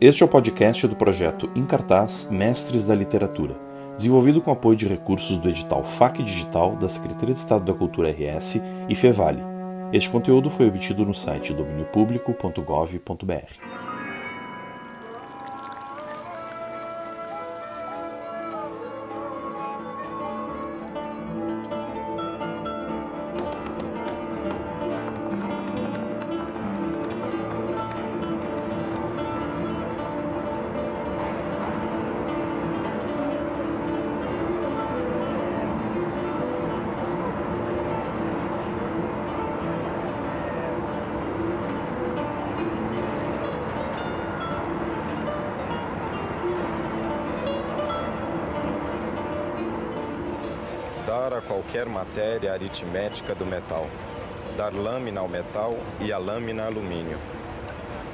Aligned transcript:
Este 0.00 0.22
é 0.22 0.26
o 0.26 0.28
podcast 0.28 0.86
do 0.86 0.94
projeto 0.94 1.50
Em 1.56 1.66
Cartaz 1.66 2.28
Mestres 2.30 2.84
da 2.84 2.94
Literatura, 2.94 3.56
desenvolvido 3.96 4.40
com 4.40 4.52
apoio 4.52 4.76
de 4.76 4.86
recursos 4.86 5.38
do 5.38 5.48
edital 5.48 5.82
FAC 5.82 6.22
Digital 6.22 6.76
da 6.76 6.88
Secretaria 6.88 7.34
de 7.34 7.40
Estado 7.40 7.64
da 7.64 7.76
Cultura 7.76 8.08
RS 8.08 8.62
e 8.88 8.94
Fevale. 8.94 9.42
Este 9.92 10.08
conteúdo 10.08 10.50
foi 10.50 10.68
obtido 10.68 11.04
no 11.04 11.12
site 11.12 11.52
dominiopublico.gov.br. 11.52 13.87
dar 51.08 51.32
a 51.32 51.40
qualquer 51.40 51.86
matéria 51.86 52.52
aritmética 52.52 53.34
do 53.34 53.46
metal, 53.46 53.88
dar 54.58 54.74
lâmina 54.74 55.20
ao 55.20 55.26
metal 55.26 55.74
e 56.02 56.12
a 56.12 56.18
lâmina 56.18 56.66
alumínio, 56.66 57.18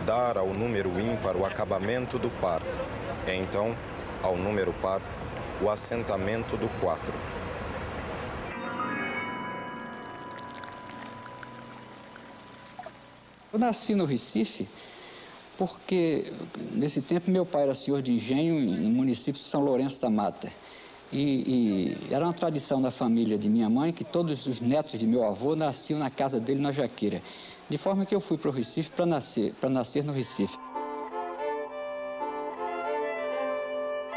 dar 0.07 0.39
ao 0.39 0.55
número 0.55 0.91
ímpar 1.01 1.37
o 1.37 1.45
acabamento 1.45 2.21
do 2.21 2.31
par, 2.41 2.63
e 3.27 3.33
então, 3.33 3.77
ao 4.23 4.37
número 4.37 4.73
par, 4.75 5.03
o 5.61 5.69
assentamento 5.69 6.57
do 6.57 6.69
4. 6.79 7.13
Eu 13.53 13.59
nasci 13.59 13.97
no 13.97 14.05
Recife 14.05 14.69
porque, 15.59 16.33
nesse 16.71 17.03
tempo, 17.03 17.29
meu 17.29 17.45
pai 17.45 17.65
era 17.65 17.75
senhor 17.75 18.01
de 18.01 18.13
engenho 18.13 18.55
no 18.55 18.91
município 18.91 19.41
de 19.41 19.49
São 19.49 19.63
Lourenço 19.63 20.01
da 20.01 20.09
Mata. 20.09 20.53
E, 21.13 21.97
e, 22.09 22.15
era 22.15 22.25
uma 22.25 22.33
tradição 22.33 22.81
da 22.81 22.91
família 22.91 23.39
de 23.39 23.49
minha 23.49 23.69
mãe 23.69 23.93
que 23.93 24.05
todos 24.05 24.47
os 24.47 24.61
netos 24.61 24.99
de 24.99 25.07
meu 25.07 25.25
avô 25.25 25.55
nasciam 25.55 25.99
na 25.99 26.11
casa 26.11 26.41
dele 26.41 26.61
na 26.61 26.73
Jaqueira. 26.73 27.23
De 27.69 27.79
forma 27.79 28.05
que 28.05 28.15
eu 28.15 28.21
fui 28.21 28.37
para 28.37 28.51
o 28.51 28.53
Recife 28.53 28.91
para 28.91 29.07
nascer, 29.07 29.55
para 29.61 29.71
nascer 29.71 30.05
no 30.05 30.13
Recife. 30.13 30.59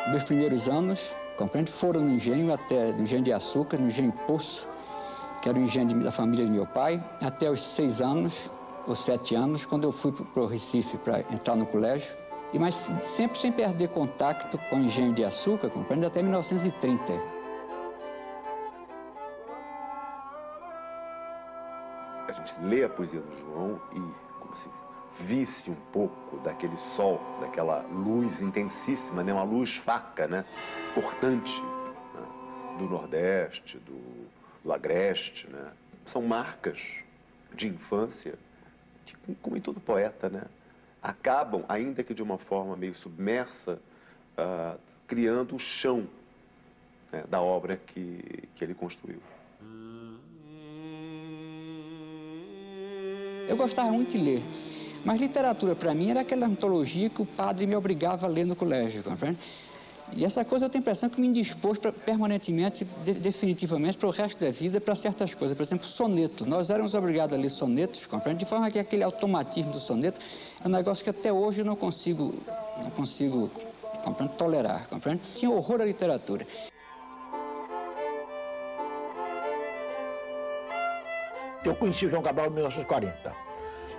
Meus 0.09 0.23
primeiros 0.23 0.67
anos, 0.67 0.99
compreende, 1.37 1.71
foram 1.71 2.01
no 2.01 2.11
engenho 2.11 2.53
até 2.53 2.91
no 2.93 3.03
engenho 3.03 3.23
de 3.23 3.33
açúcar, 3.33 3.77
no 3.77 3.87
engenho 3.87 4.11
Poço, 4.25 4.67
que 5.41 5.49
era 5.49 5.57
o 5.57 5.61
engenho 5.61 6.03
da 6.03 6.11
família 6.11 6.45
de 6.45 6.51
meu 6.51 6.65
pai, 6.65 7.03
até 7.21 7.51
os 7.51 7.61
seis 7.61 8.01
anos 8.01 8.33
ou 8.87 8.95
sete 8.95 9.35
anos, 9.35 9.65
quando 9.65 9.83
eu 9.83 9.91
fui 9.91 10.11
para 10.11 10.41
o 10.41 10.47
Recife 10.47 10.97
para 10.97 11.19
entrar 11.31 11.55
no 11.55 11.65
colégio 11.65 12.07
e 12.53 12.59
mas 12.59 12.75
sempre 13.01 13.37
sem 13.37 13.51
perder 13.51 13.89
contato 13.89 14.57
com 14.69 14.77
o 14.77 14.79
engenho 14.79 15.13
de 15.13 15.23
açúcar, 15.23 15.69
compreende, 15.69 16.05
até 16.05 16.21
1930. 16.21 17.13
A 22.27 22.31
gente 22.31 22.55
lê 22.61 22.83
a 22.83 22.89
poesia 22.89 23.19
do 23.19 23.35
João 23.37 23.81
e 23.93 24.39
como 24.39 24.55
se 24.55 24.67
visse 25.19 25.71
um 25.71 25.75
pouco 25.91 26.37
daquele 26.37 26.77
sol, 26.77 27.19
daquela 27.41 27.81
luz 27.91 28.41
intensíssima, 28.41 29.23
né? 29.23 29.33
uma 29.33 29.43
luz 29.43 29.75
faca, 29.77 30.27
né? 30.27 30.45
cortante 30.93 31.61
né? 31.61 32.77
do 32.77 32.85
Nordeste, 32.85 33.77
do, 33.79 34.27
do 34.63 34.71
Agreste. 34.71 35.47
Né? 35.49 35.71
São 36.05 36.21
marcas 36.21 36.99
de 37.53 37.67
infância 37.67 38.35
que, 39.05 39.15
como 39.41 39.57
em 39.57 39.61
todo 39.61 39.79
poeta, 39.79 40.29
né? 40.29 40.43
Acabam, 41.07 41.63
ainda 41.69 42.03
que 42.03 42.13
de 42.13 42.21
uma 42.21 42.37
forma 42.37 42.75
meio 42.75 42.93
submersa, 42.93 43.79
uh, 44.37 44.77
criando 45.07 45.55
o 45.55 45.59
chão 45.59 46.05
né, 47.11 47.23
da 47.29 47.41
obra 47.41 47.77
que, 47.77 48.49
que 48.53 48.63
ele 48.63 48.73
construiu. 48.73 49.21
Eu 53.47 53.55
gostava 53.55 53.89
muito 53.89 54.17
de 54.17 54.17
ler, 54.17 54.43
mas 55.05 55.21
literatura 55.21 55.73
para 55.73 55.93
mim 55.93 56.09
era 56.11 56.19
aquela 56.19 56.45
antologia 56.45 57.09
que 57.09 57.21
o 57.21 57.25
padre 57.25 57.65
me 57.65 57.77
obrigava 57.77 58.25
a 58.25 58.29
ler 58.29 58.45
no 58.45 58.57
colégio, 58.57 59.01
compreende? 59.01 59.39
E 60.13 60.23
essa 60.23 60.43
coisa 60.45 60.65
eu 60.65 60.69
tenho 60.69 60.81
a 60.81 60.83
impressão 60.83 61.09
que 61.09 61.19
me 61.19 61.27
indispôs 61.27 61.77
pra, 61.77 61.91
permanentemente, 61.91 62.87
de, 63.03 63.13
definitivamente, 63.13 63.97
para 63.97 64.07
o 64.07 64.11
resto 64.11 64.39
da 64.39 64.49
vida, 64.51 64.79
para 64.79 64.95
certas 64.95 65.33
coisas. 65.33 65.55
Por 65.55 65.63
exemplo, 65.63 65.85
soneto. 65.85 66.45
Nós 66.45 66.69
éramos 66.69 66.93
obrigados 66.93 67.37
a 67.37 67.41
ler 67.41 67.49
sonetos, 67.49 68.05
compreende? 68.07 68.39
De 68.39 68.45
forma 68.45 68.71
que 68.71 68.79
aquele 68.79 69.03
automatismo 69.03 69.71
do 69.71 69.79
soneto 69.79 70.21
é 70.63 70.67
um 70.67 70.71
negócio 70.71 71.03
que 71.03 71.09
até 71.09 71.31
hoje 71.31 71.61
eu 71.61 71.65
não 71.65 71.75
consigo, 71.75 72.33
não 72.81 72.89
consigo 72.91 73.51
compreende? 74.03 74.35
tolerar, 74.35 74.87
compreende? 74.87 75.21
Tinha 75.35 75.51
horror 75.51 75.81
à 75.81 75.85
literatura. 75.85 76.47
Eu 81.65 81.75
conheci 81.75 82.05
o 82.05 82.09
João 82.09 82.21
Cabral 82.21 82.47
em 82.47 82.51
1940. 82.51 83.47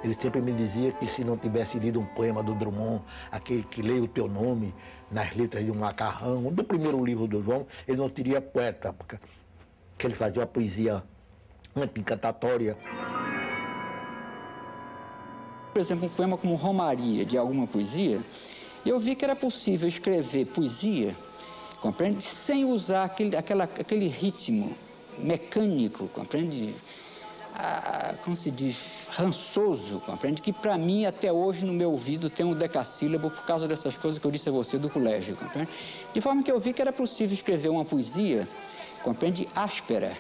Ele 0.03 0.15
sempre 0.15 0.41
me 0.41 0.53
dizia 0.53 0.93
que 0.93 1.07
se 1.07 1.25
não 1.25 1.37
tivesse 1.37 1.79
lido 1.79 2.01
um 2.01 2.05
poema 2.05 2.43
do 2.43 2.55
Drummond, 2.55 3.03
aquele 3.31 3.65
que 3.65 3.83
leia 3.83 4.03
o 4.03 4.09
teu 4.09 4.29
nome 4.29 4.73
nas 5.11 5.35
letras 5.35 5.65
de 5.65 5.71
um 5.71 5.75
macarrão, 5.75 6.53
do 6.53 6.63
primeiro 6.63 7.05
livro 7.05 7.27
do 7.27 7.43
João, 7.43 7.67
ele 7.87 7.97
não 7.97 8.09
teria 8.09 8.41
poeta, 8.41 8.93
porque 8.93 9.19
ele 10.07 10.15
fazia 10.15 10.41
uma 10.41 10.47
poesia 10.47 11.03
anti-encantatória. 11.75 12.77
Por 15.73 15.81
exemplo, 15.81 16.07
um 16.07 16.09
poema 16.09 16.37
como 16.37 16.55
Romaria, 16.55 17.25
de 17.25 17.39
alguma 17.39 17.67
poesia, 17.67 18.21
eu 18.85 18.99
vi 18.99 19.15
que 19.15 19.25
era 19.25 19.37
possível 19.37 19.89
escrever 19.89 20.47
poesia, 20.47 21.15
compreende? 21.81 22.25
Sem 22.25 22.65
usar 22.65 23.05
aquele, 23.05 23.37
aquela, 23.37 23.65
aquele 23.65 24.09
ritmo 24.09 24.75
mecânico, 25.19 26.09
compreende? 26.09 26.75
Como 28.23 28.37
se 28.37 28.51
diz, 28.51 28.77
rançoso, 29.11 30.01
compreende? 30.01 30.41
Que 30.41 30.53
para 30.53 30.79
mim, 30.79 31.07
até 31.07 31.33
hoje, 31.33 31.65
no 31.65 31.73
meu 31.73 31.91
ouvido, 31.91 32.31
tem 32.31 32.47
um 32.47 32.55
decassílabo 32.55 33.31
por 33.31 33.45
causa 33.45 33.67
dessas 33.67 33.97
coisas 33.97 34.21
que 34.21 34.27
eu 34.27 34.31
disse 34.31 34.49
a 34.49 34.53
você 34.53 34.79
do 34.79 34.89
colégio, 34.89 35.37
compreende? 35.37 35.71
De 36.13 36.21
forma 36.21 36.43
que 36.43 36.53
eu 36.53 36.61
vi 36.61 36.73
que 36.73 36.81
era 36.81 36.93
possível 36.93 37.35
escrever 37.35 37.69
uma 37.69 37.85
poesia, 37.85 38.49
compreende, 39.03 39.49
áspera, 39.57 40.17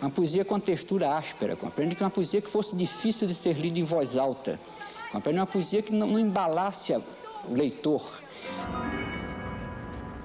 uma 0.00 0.10
poesia 0.10 0.44
com 0.44 0.60
textura 0.60 1.16
áspera, 1.16 1.56
compreende? 1.56 1.96
Que 1.96 2.02
uma 2.04 2.10
poesia 2.10 2.40
que 2.40 2.48
fosse 2.48 2.76
difícil 2.76 3.26
de 3.26 3.34
ser 3.34 3.54
lida 3.54 3.80
em 3.80 3.84
voz 3.84 4.16
alta, 4.16 4.60
compreende? 5.10 5.40
Uma 5.40 5.46
poesia 5.46 5.82
que 5.82 5.92
não, 5.92 6.06
não 6.06 6.18
embalasse 6.18 6.92
o 6.92 7.52
leitor. 7.52 8.20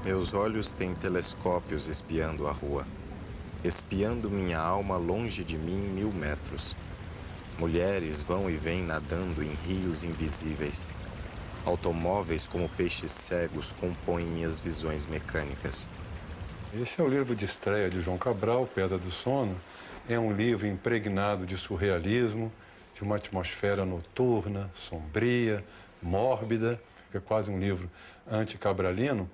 Meus 0.03 0.35
olhos 0.35 0.71
têm 0.73 0.93
telescópios 0.93 1.87
espiando 1.87 2.47
a 2.47 2.51
rua 2.51 2.85
espiando 3.65 4.29
minha 4.29 4.59
alma 4.59 4.95
longe 4.95 5.43
de 5.43 5.57
mim 5.57 5.89
mil 5.89 6.11
metros. 6.11 6.75
Mulheres 7.57 8.21
vão 8.21 8.47
e 8.49 8.55
vêm 8.55 8.83
nadando 8.83 9.41
em 9.41 9.51
rios 9.65 10.03
invisíveis. 10.03 10.87
Automóveis 11.65 12.47
como 12.47 12.69
peixes 12.69 13.11
cegos 13.11 13.73
compõem 13.73 14.25
minhas 14.25 14.59
visões 14.59 15.07
mecânicas. 15.07 15.87
Esse 16.79 17.01
é 17.01 17.03
o 17.03 17.07
livro 17.07 17.35
de 17.35 17.45
estreia 17.45 17.89
de 17.89 18.01
João 18.01 18.19
Cabral, 18.19 18.67
Pedra 18.67 18.99
do 18.99 19.09
Sono. 19.09 19.59
É 20.07 20.19
um 20.19 20.31
livro 20.31 20.67
impregnado 20.67 21.43
de 21.45 21.57
surrealismo, 21.57 22.53
de 22.93 23.01
uma 23.01 23.15
atmosfera 23.15 23.83
noturna, 23.83 24.69
sombria, 24.75 25.65
mórbida. 26.03 26.79
É 27.11 27.19
quase 27.19 27.49
um 27.49 27.59
livro 27.59 27.89
anticabralino, 28.29 29.27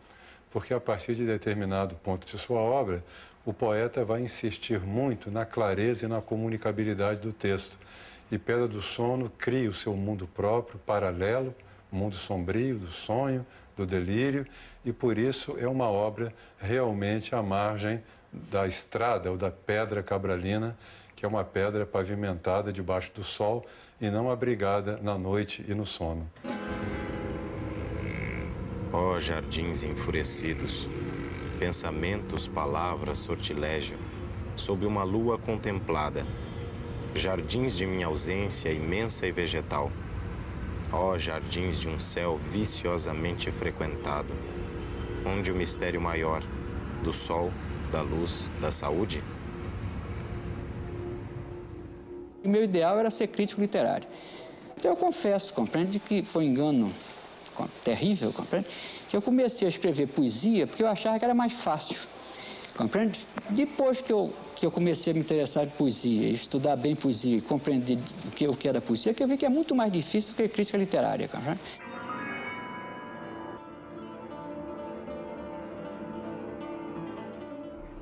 porque 0.51 0.73
a 0.73 0.79
partir 0.79 1.15
de 1.15 1.25
determinado 1.25 1.95
ponto 1.95 2.25
de 2.27 2.37
sua 2.37 2.59
obra, 2.59 3.03
o 3.45 3.53
poeta 3.53 4.05
vai 4.05 4.21
insistir 4.21 4.79
muito 4.79 5.31
na 5.31 5.45
clareza 5.45 6.05
e 6.05 6.09
na 6.09 6.21
comunicabilidade 6.21 7.19
do 7.19 7.33
texto. 7.33 7.77
E 8.31 8.37
Pedra 8.37 8.67
do 8.67 8.81
Sono 8.81 9.29
cria 9.29 9.69
o 9.69 9.73
seu 9.73 9.95
mundo 9.95 10.27
próprio, 10.27 10.79
paralelo, 10.79 11.53
mundo 11.91 12.15
sombrio, 12.15 12.77
do 12.77 12.91
sonho, 12.91 13.45
do 13.75 13.85
delírio, 13.85 14.45
e 14.85 14.93
por 14.93 15.17
isso 15.17 15.55
é 15.57 15.67
uma 15.67 15.87
obra 15.87 16.33
realmente 16.59 17.35
à 17.35 17.41
margem 17.41 18.01
da 18.31 18.65
estrada 18.65 19.29
ou 19.29 19.37
da 19.37 19.51
pedra 19.51 20.01
cabralina, 20.01 20.77
que 21.15 21.25
é 21.25 21.27
uma 21.27 21.43
pedra 21.43 21.85
pavimentada 21.85 22.71
debaixo 22.71 23.11
do 23.13 23.23
sol 23.23 23.65
e 23.99 24.09
não 24.09 24.31
abrigada 24.31 24.97
na 25.01 25.17
noite 25.17 25.65
e 25.67 25.73
no 25.73 25.85
sono. 25.85 26.29
Ó 28.93 29.15
oh, 29.15 29.19
jardins 29.19 29.83
enfurecidos, 29.83 30.87
pensamentos, 31.61 32.47
palavras, 32.47 33.19
sortilégio, 33.19 33.95
sob 34.55 34.83
uma 34.83 35.03
lua 35.03 35.37
contemplada, 35.37 36.25
jardins 37.13 37.77
de 37.77 37.85
minha 37.85 38.07
ausência 38.07 38.71
imensa 38.71 39.27
e 39.27 39.31
vegetal. 39.31 39.91
Ó 40.91 41.11
oh, 41.11 41.19
jardins 41.19 41.79
de 41.79 41.87
um 41.87 41.99
céu 41.99 42.39
viciosamente 42.51 43.51
frequentado, 43.51 44.33
onde 45.23 45.51
o 45.51 45.55
mistério 45.55 46.01
maior 46.01 46.41
do 47.03 47.13
sol, 47.13 47.51
da 47.91 48.01
luz, 48.01 48.49
da 48.59 48.71
saúde? 48.71 49.23
O 52.43 52.49
meu 52.49 52.63
ideal 52.63 52.97
era 52.97 53.11
ser 53.11 53.27
crítico 53.27 53.61
literário. 53.61 54.07
Então 54.75 54.93
eu 54.93 54.97
confesso, 54.97 55.53
compreende, 55.53 55.99
que 55.99 56.23
foi 56.23 56.45
engano 56.45 56.91
terrível, 57.83 58.31
compreende, 58.31 58.67
que 59.09 59.15
eu 59.15 59.21
comecei 59.21 59.67
a 59.67 59.69
escrever 59.69 60.07
poesia 60.07 60.67
porque 60.67 60.83
eu 60.83 60.87
achava 60.87 61.17
que 61.19 61.25
era 61.25 61.33
mais 61.33 61.53
fácil. 61.53 61.97
Compreende? 62.75 63.27
Depois 63.49 64.01
que 64.01 64.11
eu, 64.11 64.33
que 64.55 64.65
eu 64.65 64.71
comecei 64.71 65.11
a 65.11 65.13
me 65.13 65.19
interessar 65.19 65.65
em 65.65 65.69
poesia, 65.69 66.29
estudar 66.29 66.75
bem 66.75 66.95
poesia 66.95 67.37
e 67.37 67.41
compreender 67.41 67.97
o 68.25 68.31
que, 68.31 68.47
o 68.47 68.53
que 68.55 68.67
era 68.67 68.81
poesia, 68.81 69.13
que 69.13 69.21
eu 69.21 69.27
vi 69.27 69.37
que 69.37 69.45
é 69.45 69.49
muito 69.49 69.75
mais 69.75 69.91
difícil 69.91 70.33
do 70.33 70.37
que 70.37 70.47
crítica 70.47 70.77
literária. 70.77 71.27
Compreende? 71.27 71.59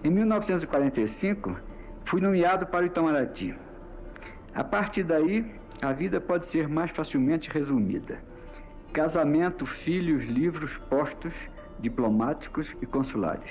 Em 0.01 0.09
1945, 0.09 1.59
fui 2.05 2.21
nomeado 2.21 2.65
para 2.67 2.83
o 2.83 2.87
Itamaraty. 2.87 3.53
A 4.55 4.63
partir 4.63 5.03
daí, 5.03 5.45
a 5.81 5.91
vida 5.91 6.21
pode 6.21 6.45
ser 6.45 6.69
mais 6.69 6.91
facilmente 6.91 7.49
resumida. 7.49 8.28
Casamento, 8.93 9.65
filhos, 9.65 10.25
livros, 10.25 10.75
postos 10.89 11.33
diplomáticos 11.79 12.67
e 12.81 12.85
consulares. 12.85 13.49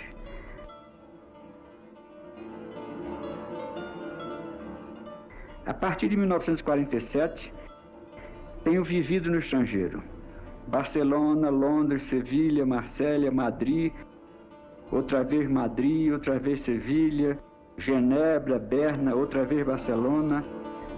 A 5.65 5.75
partir 5.75 6.09
de 6.09 6.17
1947, 6.17 7.53
tenho 8.65 8.83
vivido 8.83 9.31
no 9.31 9.39
estrangeiro. 9.39 10.03
Barcelona, 10.67 11.51
Londres, 11.51 12.05
Sevilha, 12.09 12.67
Marsella, 12.67 13.31
Madrid, 13.31 13.93
outra 14.91 15.23
vez 15.23 15.49
Madrid, 15.49 16.13
outra 16.13 16.39
vez 16.39 16.63
Sevilha, 16.63 17.39
Genebra, 17.77 18.59
Berna, 18.59 19.15
outra 19.15 19.45
vez 19.45 19.65
Barcelona, 19.65 20.45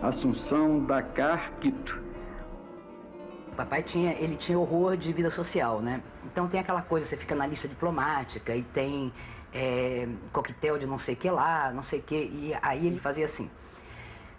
Assunção, 0.03 0.85
Dakar, 0.85 1.53
Quito. 1.61 2.10
O 3.53 3.57
papai 3.57 3.83
tinha, 3.83 4.13
ele 4.13 4.37
tinha 4.37 4.59
horror 4.59 4.97
de 4.97 5.13
vida 5.13 5.31
social, 5.31 5.81
né? 5.81 6.01
Então 6.25 6.47
tem 6.47 6.61
aquela 6.61 6.83
coisa, 6.83 7.07
você 7.07 7.17
fica 7.17 7.35
na 7.35 7.47
lista 7.47 7.67
diplomática 7.67 8.55
e 8.55 8.63
tem 8.63 9.13
é, 9.53 10.09
coquetel 10.33 10.79
de 10.79 10.87
não 10.87 10.99
sei 10.99 11.17
que 11.17 11.29
lá, 11.31 11.73
não 11.73 11.83
sei 11.83 12.01
que, 12.01 12.15
e 12.15 12.57
aí 12.63 12.87
ele 12.87 12.99
fazia 12.99 13.25
assim. 13.25 13.51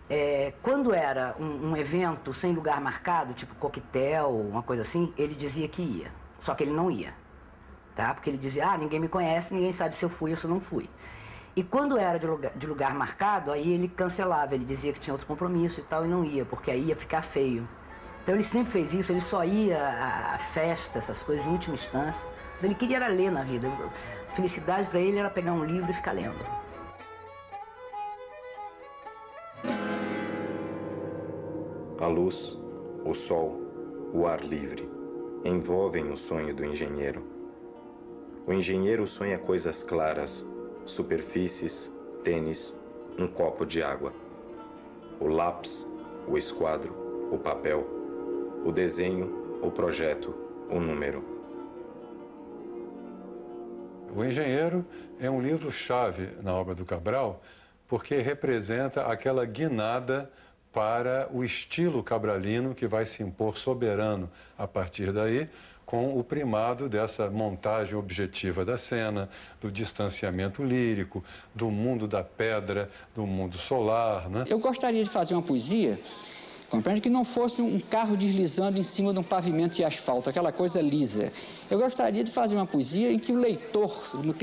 É, 0.10 0.54
quando 0.62 0.94
era 0.94 1.36
um, 1.40 1.70
um, 1.70 1.78
evento 1.78 2.34
sem 2.34 2.54
lugar 2.54 2.82
marcado, 2.82 3.34
tipo 3.34 3.56
coquetel, 3.56 4.30
uma 4.30 4.62
coisa 4.62 4.82
assim, 4.82 5.14
ele 5.18 5.34
dizia 5.34 5.68
que 5.68 5.82
ia. 5.82 6.12
Só 6.40 6.54
que 6.54 6.64
ele 6.64 6.74
não 6.74 6.92
ia. 6.92 7.14
Tá? 7.96 8.14
Porque 8.14 8.30
ele 8.30 8.38
dizia, 8.38 8.68
ah, 8.68 8.78
ninguém 8.78 9.00
me 9.00 9.08
conhece, 9.08 9.54
ninguém 9.54 9.72
sabe 9.72 9.96
se 9.96 10.04
eu 10.04 10.10
fui 10.10 10.32
ou 10.32 10.38
se 10.38 10.46
eu 10.46 10.50
não 10.50 10.60
fui. 10.60 10.90
E 11.56 11.64
quando 11.64 11.98
era 11.98 12.18
de 12.18 12.28
lugar, 12.28 12.52
de 12.56 12.68
lugar 12.68 12.94
marcado, 12.94 13.52
aí 13.52 13.74
ele 13.74 13.88
cancelava, 13.88 14.56
ele 14.56 14.64
dizia 14.64 14.94
que 14.94 15.00
tinha 15.00 15.14
outro 15.14 15.28
compromisso 15.28 15.82
e 15.82 15.84
tal, 15.84 16.06
e 16.06 16.08
não 16.08 16.24
ia, 16.24 16.46
porque 16.46 16.72
aí 16.72 16.86
ia 16.86 16.96
ficar 16.96 17.22
feio. 17.22 17.68
Então 18.24 18.36
ele 18.36 18.44
sempre 18.44 18.72
fez 18.72 18.94
isso, 18.94 19.12
ele 19.12 19.22
só 19.22 19.44
ia 19.44 19.80
a, 19.80 20.36
a 20.36 20.38
festa, 20.38 21.00
essas 21.00 21.24
coisas, 21.24 21.46
em 21.48 21.50
última 21.50 21.74
instância. 21.74 22.28
Então, 22.58 22.70
ele 22.70 22.76
queria 22.76 22.98
era 22.98 23.08
ler 23.08 23.32
na 23.32 23.44
vida. 23.44 23.68
Felicidade 24.36 24.88
para 24.88 25.00
ele 25.00 25.18
era 25.18 25.30
pegar 25.30 25.54
um 25.54 25.66
livro 25.66 25.90
e 25.90 25.94
ficar 25.94 26.12
lendo. 26.12 26.38
A 32.00 32.08
luz, 32.08 32.58
o 33.04 33.14
sol, 33.14 33.60
o 34.14 34.28
ar 34.28 34.42
livre 34.42 34.88
envolvem 35.44 36.12
o 36.12 36.16
sonho 36.16 36.54
do 36.54 36.64
engenheiro. 36.64 37.24
O 38.46 38.54
engenheiro 38.54 39.08
sonha 39.08 39.40
coisas 39.40 39.82
claras, 39.82 40.46
superfícies, 40.86 41.92
tênis, 42.24 42.80
um 43.18 43.28
copo 43.28 43.66
de 43.66 43.82
água. 43.82 44.14
O 45.20 45.28
lápis, 45.28 45.88
o 46.28 46.38
esquadro, 46.38 47.30
o 47.32 47.38
papel, 47.38 48.01
o 48.64 48.72
desenho, 48.72 49.60
o 49.62 49.72
projeto, 49.72 50.34
o 50.70 50.80
número. 50.80 51.24
O 54.16 54.24
Engenheiro 54.24 54.86
é 55.20 55.30
um 55.30 55.42
livro-chave 55.42 56.30
na 56.42 56.54
obra 56.54 56.76
do 56.76 56.86
Cabral 56.86 57.42
porque 57.88 58.20
representa 58.20 59.02
aquela 59.08 59.46
guinada 59.46 60.32
para 60.72 61.28
o 61.34 61.44
estilo 61.44 62.02
cabralino 62.02 62.74
que 62.74 62.88
vai 62.88 63.06
se 63.06 63.22
impor 63.22 63.58
soberano 63.58 64.30
a 64.58 64.66
partir 64.66 65.12
daí, 65.12 65.50
com 65.86 66.18
o 66.18 66.24
primado 66.24 66.88
dessa 66.88 67.30
montagem 67.30 67.96
objetiva 67.96 68.64
da 68.64 68.78
cena, 68.78 69.30
do 69.60 69.70
distanciamento 69.70 70.64
lírico, 70.64 71.22
do 71.54 71.70
mundo 71.70 72.08
da 72.08 72.24
pedra, 72.24 72.90
do 73.14 73.28
mundo 73.28 73.58
solar. 73.58 74.30
Né? 74.30 74.46
Eu 74.48 74.60
gostaria 74.60 75.04
de 75.04 75.10
fazer 75.10 75.34
uma 75.34 75.44
poesia 75.44 76.00
Compreende 76.72 77.02
que 77.02 77.10
não 77.10 77.26
fosse 77.26 77.62
um 77.62 77.78
carro 77.80 78.16
deslizando 78.16 78.80
em 78.80 78.84
cima 78.84 79.14
de 79.14 79.20
um 79.20 79.24
pavimento 79.24 79.76
de 79.76 79.84
asfalto, 79.84 80.30
aquela 80.30 80.54
coisa 80.54 80.82
lisa. 80.82 81.32
Eu 81.70 81.78
gostaria 81.78 82.24
de 82.24 82.32
fazer 82.32 82.56
uma 82.56 82.66
poesia 82.66 83.12
em 83.12 83.20
que 83.20 83.34
o 83.34 83.36
leitor, 83.36 83.94
no 84.24 84.34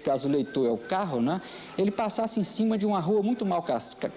caso 0.00 0.28
o 0.28 0.30
leitor 0.30 0.64
é 0.64 0.70
o 0.70 0.78
carro, 0.78 1.20
né, 1.20 1.42
ele 1.76 1.90
passasse 1.90 2.38
em 2.38 2.44
cima 2.44 2.78
de 2.78 2.86
uma 2.86 3.00
rua 3.00 3.20
muito 3.20 3.44
mal 3.44 3.64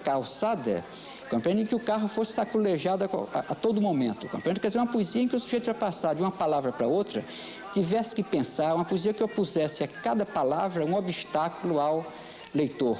calçada 0.04 0.84
Compreende 1.28 1.64
que 1.64 1.74
o 1.74 1.80
carro 1.80 2.06
fosse 2.08 2.32
saculejado 2.32 3.04
a, 3.04 3.38
a, 3.38 3.40
a, 3.40 3.54
todo 3.54 3.80
momento. 3.80 4.28
Compreende? 4.28 4.60
Quer 4.60 4.68
dizer, 4.68 4.78
uma 4.78 4.86
poesia 4.86 5.22
em 5.22 5.28
que 5.28 5.34
o 5.34 5.40
sujeito 5.40 5.66
ia 5.66 5.74
passar 5.74 6.14
de 6.14 6.22
uma 6.22 6.30
palavra 6.30 6.70
para 6.70 6.86
outra, 6.86 7.24
tivesse 7.72 8.14
que 8.14 8.22
pensar, 8.22 8.74
uma 8.74 8.84
poesia 8.84 9.12
que 9.12 9.24
opusesse 9.24 9.82
a 9.82 9.88
cada 9.88 10.24
palavra 10.24 10.84
um 10.84 10.94
obstáculo 10.94 11.80
ao 11.80 12.06
leitor. 12.54 12.96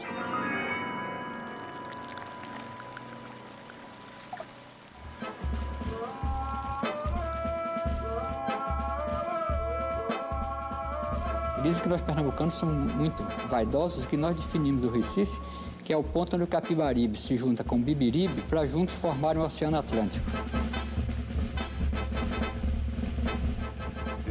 Dizem 11.66 11.82
que 11.82 11.88
nós 11.88 12.00
pernambucanos 12.00 12.54
somos 12.54 12.94
muito 12.94 13.24
vaidosos, 13.48 14.06
que 14.06 14.16
nós 14.16 14.36
definimos 14.36 14.84
o 14.84 14.88
Recife 14.88 15.36
que 15.82 15.92
é 15.92 15.96
o 15.96 16.02
ponto 16.02 16.34
onde 16.34 16.42
o 16.42 16.48
Capibaribe 16.48 17.16
se 17.16 17.36
junta 17.36 17.62
com 17.62 17.76
o 17.76 17.78
Bibiribe 17.78 18.42
para 18.42 18.66
juntos 18.66 18.92
formarem 18.96 19.40
o 19.40 19.44
Oceano 19.44 19.78
Atlântico. 19.78 20.24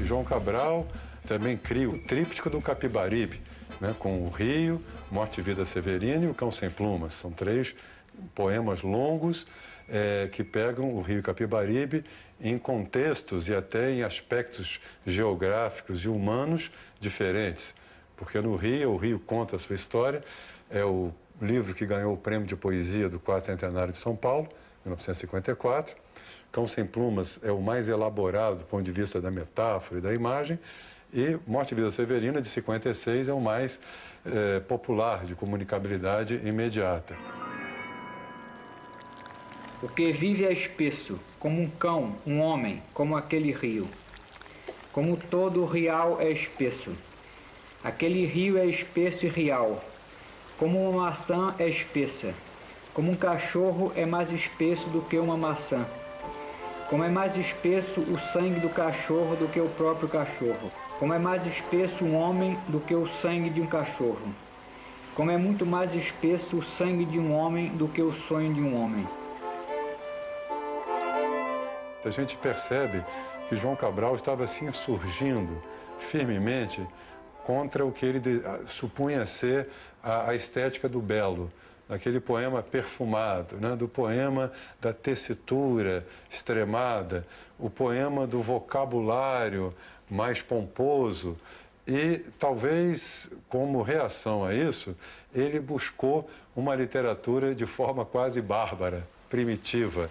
João 0.03 0.25
Cabral 0.25 0.85
também 1.25 1.55
cria 1.55 1.89
o 1.89 1.97
tríptico 1.97 2.49
do 2.49 2.59
Capibaribe, 2.59 3.39
né, 3.79 3.95
com 3.97 4.25
o 4.25 4.29
Rio, 4.29 4.83
Morte 5.09 5.39
e 5.39 5.41
Vida 5.41 5.63
Severina 5.63 6.25
e 6.25 6.27
o 6.27 6.33
Cão 6.33 6.51
Sem 6.51 6.69
Plumas. 6.69 7.13
São 7.13 7.31
três 7.31 7.73
poemas 8.33 8.81
longos 8.81 9.47
é, 9.87 10.27
que 10.29 10.43
pegam 10.43 10.93
o 10.93 11.01
Rio 11.01 11.23
Capibaribe 11.23 12.03
em 12.41 12.57
contextos 12.57 13.47
e 13.47 13.55
até 13.55 13.93
em 13.93 14.03
aspectos 14.03 14.81
geográficos 15.05 16.03
e 16.03 16.09
humanos 16.09 16.69
diferentes. 17.05 17.75
Porque 18.17 18.39
no 18.41 18.55
Rio, 18.55 18.91
o 18.91 18.97
Rio 18.97 19.19
conta 19.19 19.55
a 19.55 19.59
sua 19.59 19.75
história, 19.75 20.23
é 20.69 20.83
o 20.83 21.11
livro 21.41 21.73
que 21.73 21.85
ganhou 21.85 22.13
o 22.13 22.17
prêmio 22.17 22.47
de 22.47 22.55
poesia 22.55 23.07
do 23.07 23.19
Quarto 23.19 23.45
Centenário 23.45 23.91
de 23.91 23.97
São 23.97 24.15
Paulo, 24.15 24.47
1954. 24.83 25.95
Cão 26.51 26.67
Sem 26.67 26.85
Plumas 26.85 27.39
é 27.43 27.51
o 27.51 27.61
mais 27.61 27.89
elaborado 27.89 28.59
do 28.59 28.65
ponto 28.65 28.83
de 28.83 28.91
vista 28.91 29.19
da 29.19 29.29
metáfora 29.29 29.99
e 29.99 30.01
da 30.01 30.13
imagem. 30.13 30.57
E 31.13 31.37
Morte 31.45 31.73
e 31.73 31.75
Vida 31.75 31.91
Severina, 31.91 32.41
de 32.41 32.47
56, 32.47 33.27
é 33.27 33.33
o 33.33 33.41
mais 33.41 33.79
é, 34.25 34.59
popular, 34.61 35.25
de 35.25 35.35
comunicabilidade 35.35 36.41
imediata. 36.45 37.15
O 39.83 39.89
que 39.89 40.11
vive 40.11 40.45
é 40.45 40.51
espesso, 40.51 41.19
como 41.39 41.61
um 41.61 41.69
cão, 41.69 42.15
um 42.25 42.39
homem, 42.39 42.81
como 42.93 43.15
aquele 43.15 43.51
rio. 43.51 43.87
Como 44.95 45.17
todo 45.17 45.61
o 45.61 45.65
real 45.65 46.21
é 46.21 46.31
espesso. 46.31 46.93
Aquele 47.83 48.25
rio 48.25 48.57
é 48.57 48.65
espesso 48.65 49.25
e 49.25 49.29
real, 49.29 49.83
como 50.57 50.89
uma 50.89 51.07
maçã 51.07 51.53
é 51.59 51.67
espessa, 51.67 52.33
como 52.93 53.11
um 53.11 53.15
cachorro 53.15 53.91
é 53.93 54.05
mais 54.05 54.31
espesso 54.31 54.87
do 54.87 55.01
que 55.01 55.19
uma 55.19 55.35
maçã. 55.35 55.85
Como 56.89 57.03
é 57.03 57.09
mais 57.09 57.35
espesso 57.35 57.99
o 57.99 58.17
sangue 58.17 58.61
do 58.61 58.69
cachorro 58.69 59.35
do 59.35 59.49
que 59.49 59.59
o 59.59 59.67
próprio 59.67 60.07
cachorro. 60.07 60.71
Como 60.97 61.13
é 61.13 61.19
mais 61.19 61.45
espesso 61.45 62.05
um 62.05 62.15
homem 62.15 62.57
do 62.69 62.79
que 62.79 62.95
o 62.95 63.05
sangue 63.05 63.49
de 63.49 63.59
um 63.59 63.67
cachorro. 63.67 64.33
Como 65.13 65.29
é 65.29 65.35
muito 65.35 65.65
mais 65.65 65.93
espesso 65.93 66.55
o 66.55 66.63
sangue 66.63 67.03
de 67.03 67.19
um 67.19 67.35
homem 67.35 67.67
do 67.75 67.89
que 67.89 68.01
o 68.01 68.13
sonho 68.13 68.53
de 68.53 68.61
um 68.61 68.81
homem. 68.81 69.05
A 72.05 72.09
gente 72.09 72.37
percebe 72.37 73.03
que 73.49 73.55
João 73.55 73.75
Cabral 73.75 74.15
estava 74.15 74.43
assim 74.43 74.71
surgindo 74.73 75.61
firmemente 75.97 76.85
contra 77.43 77.85
o 77.85 77.91
que 77.91 78.05
ele 78.05 78.21
supunha 78.65 79.25
ser 79.27 79.69
a, 80.03 80.31
a 80.31 80.35
estética 80.35 80.89
do 80.89 80.99
belo, 80.99 81.51
aquele 81.87 82.19
poema 82.19 82.63
perfumado, 82.63 83.57
né? 83.57 83.75
do 83.75 83.87
poema 83.87 84.51
da 84.81 84.91
tessitura 84.91 86.05
extremada, 86.29 87.25
o 87.59 87.69
poema 87.69 88.25
do 88.25 88.41
vocabulário 88.41 89.73
mais 90.09 90.41
pomposo. 90.41 91.37
E 91.87 92.17
talvez, 92.39 93.29
como 93.47 93.83
reação 93.83 94.43
a 94.43 94.53
isso, 94.53 94.95
ele 95.33 95.59
buscou 95.59 96.27
uma 96.55 96.75
literatura 96.75 97.53
de 97.53 97.67
forma 97.67 98.03
quase 98.03 98.41
bárbara, 98.41 99.07
primitiva. 99.29 100.09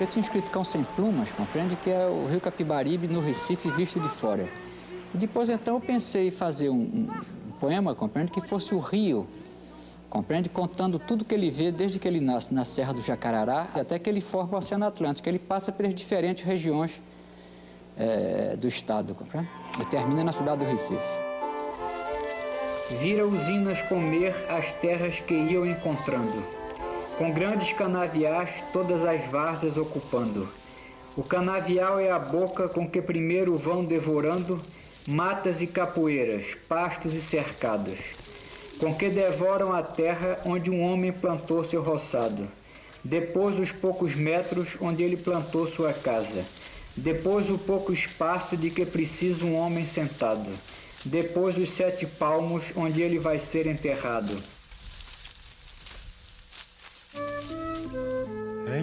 Eu 0.00 0.06
tinha 0.06 0.22
escrito 0.22 0.50
Cão 0.50 0.64
Sem 0.64 0.82
Plumas, 0.82 1.30
compreende? 1.30 1.76
Que 1.76 1.90
é 1.90 2.06
o 2.06 2.26
Rio 2.26 2.40
Capibaribe 2.40 3.06
no 3.06 3.20
Recife 3.20 3.70
visto 3.70 4.00
de 4.00 4.08
fora. 4.08 4.48
E 5.14 5.18
depois, 5.18 5.48
então, 5.48 5.74
eu 5.74 5.80
pensei 5.80 6.28
em 6.28 6.30
fazer 6.32 6.68
um, 6.68 7.08
um 7.48 7.52
poema, 7.60 7.94
compreende? 7.94 8.32
Que 8.32 8.40
fosse 8.40 8.74
o 8.74 8.78
rio 8.78 9.26
compreende? 10.14 10.48
Contando 10.48 10.96
tudo 10.96 11.24
que 11.24 11.34
ele 11.34 11.50
vê 11.50 11.72
desde 11.72 11.98
que 11.98 12.06
ele 12.06 12.20
nasce 12.20 12.54
na 12.54 12.64
Serra 12.64 12.92
do 12.92 13.02
Jacarará 13.02 13.66
até 13.74 13.98
que 13.98 14.08
ele 14.08 14.20
forma 14.20 14.54
o 14.54 14.58
Oceano 14.58 14.86
Atlântico. 14.86 15.28
Ele 15.28 15.40
passa 15.40 15.72
pelas 15.72 15.92
diferentes 15.92 16.44
regiões 16.44 17.02
é, 17.96 18.56
do 18.56 18.68
estado, 18.68 19.12
compreende? 19.12 19.48
E 19.80 19.84
termina 19.86 20.22
na 20.22 20.30
cidade 20.30 20.64
do 20.64 20.70
Recife. 20.70 21.02
Vira 23.00 23.26
usinas 23.26 23.82
comer 23.82 24.32
as 24.48 24.72
terras 24.74 25.18
que 25.18 25.34
iam 25.34 25.66
encontrando, 25.66 26.44
com 27.18 27.32
grandes 27.32 27.72
canaviais 27.72 28.50
todas 28.72 29.04
as 29.04 29.24
várzeas 29.30 29.76
ocupando. 29.76 30.48
O 31.16 31.22
canavial 31.22 32.00
é 32.00 32.10
a 32.10 32.18
boca 32.18 32.68
com 32.68 32.88
que 32.88 33.00
primeiro 33.00 33.56
vão 33.56 33.84
devorando 33.84 34.60
matas 35.06 35.62
e 35.62 35.66
capoeiras, 35.66 36.56
pastos 36.68 37.14
e 37.14 37.20
cercados 37.20 38.24
com 38.78 38.94
que 38.94 39.08
devoram 39.08 39.72
a 39.72 39.82
terra 39.82 40.40
onde 40.44 40.70
um 40.70 40.82
homem 40.82 41.12
plantou 41.12 41.64
seu 41.64 41.82
roçado, 41.82 42.48
depois 43.02 43.58
os 43.58 43.70
poucos 43.70 44.14
metros 44.14 44.70
onde 44.80 45.02
ele 45.02 45.16
plantou 45.16 45.68
sua 45.68 45.92
casa, 45.92 46.44
depois 46.96 47.48
o 47.50 47.58
pouco 47.58 47.92
espaço 47.92 48.56
de 48.56 48.70
que 48.70 48.84
precisa 48.84 49.44
um 49.44 49.56
homem 49.56 49.86
sentado, 49.86 50.50
depois 51.04 51.56
os 51.56 51.70
sete 51.70 52.06
palmos 52.06 52.64
onde 52.76 53.02
ele 53.02 53.18
vai 53.18 53.38
ser 53.38 53.66
enterrado. 53.66 54.36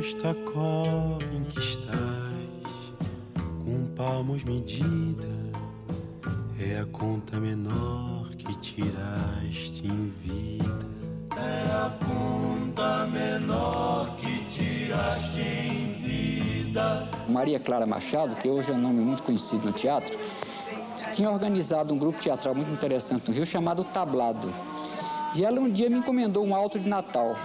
Esta 0.02 0.34
cova 0.52 1.20
em 1.32 1.44
que 1.44 1.60
estás, 1.60 1.96
com 3.64 3.86
palmos 3.96 4.44
medida, 4.44 5.30
é 6.60 6.80
a 6.80 6.86
conta 6.88 7.40
menor 7.40 8.28
que 8.30 8.52
tiraste 8.58 9.86
em 9.86 10.12
vida. 10.24 10.66
É 11.38 11.72
a 11.72 11.96
conta 12.04 13.06
menor 13.06 14.18
que 14.18 14.44
tiraste 14.46 15.40
em 15.40 15.94
vida. 16.02 17.08
Maria 17.30 17.60
Clara 17.60 17.86
Machado, 17.86 18.36
que 18.38 18.50
hoje 18.50 18.72
é 18.72 18.74
um 18.74 18.82
nome 18.82 19.02
muito 19.02 19.22
conhecido 19.22 19.68
no 19.68 19.72
teatro, 19.72 20.18
tinha 21.14 21.30
organizado 21.30 21.94
um 21.94 21.98
grupo 22.00 22.20
teatral 22.20 22.56
muito 22.56 22.72
interessante 22.72 23.28
no 23.28 23.36
Rio 23.36 23.46
chamado 23.46 23.84
Tablado. 23.84 24.52
E 25.36 25.46
ela 25.46 25.62
um 25.62 25.70
dia 25.70 25.92
me 25.92 26.00
encomendou 26.00 26.44
um 26.44 26.56
alto 26.56 26.80
de 26.80 26.90
Natal, 26.90 27.36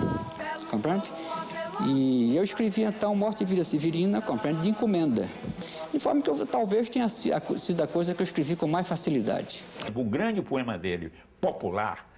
compreende? 0.70 1.12
E 1.84 2.34
eu 2.34 2.42
escrevi 2.42 2.82
então 2.82 3.14
Morte 3.14 3.42
e 3.42 3.46
Vida 3.46 3.64
Severina, 3.64 4.22
compreende, 4.22 4.62
de 4.62 4.70
encomenda. 4.70 5.28
De 5.92 5.98
forma 5.98 6.22
que 6.22 6.30
eu, 6.30 6.46
talvez 6.46 6.88
tenha 6.88 7.08
sido 7.08 7.82
a 7.82 7.86
coisa 7.86 8.14
que 8.14 8.22
eu 8.22 8.24
escrevi 8.24 8.56
com 8.56 8.66
mais 8.66 8.88
facilidade. 8.88 9.62
O 9.94 10.04
grande 10.04 10.40
poema 10.40 10.78
dele, 10.78 11.12
popular, 11.40 12.08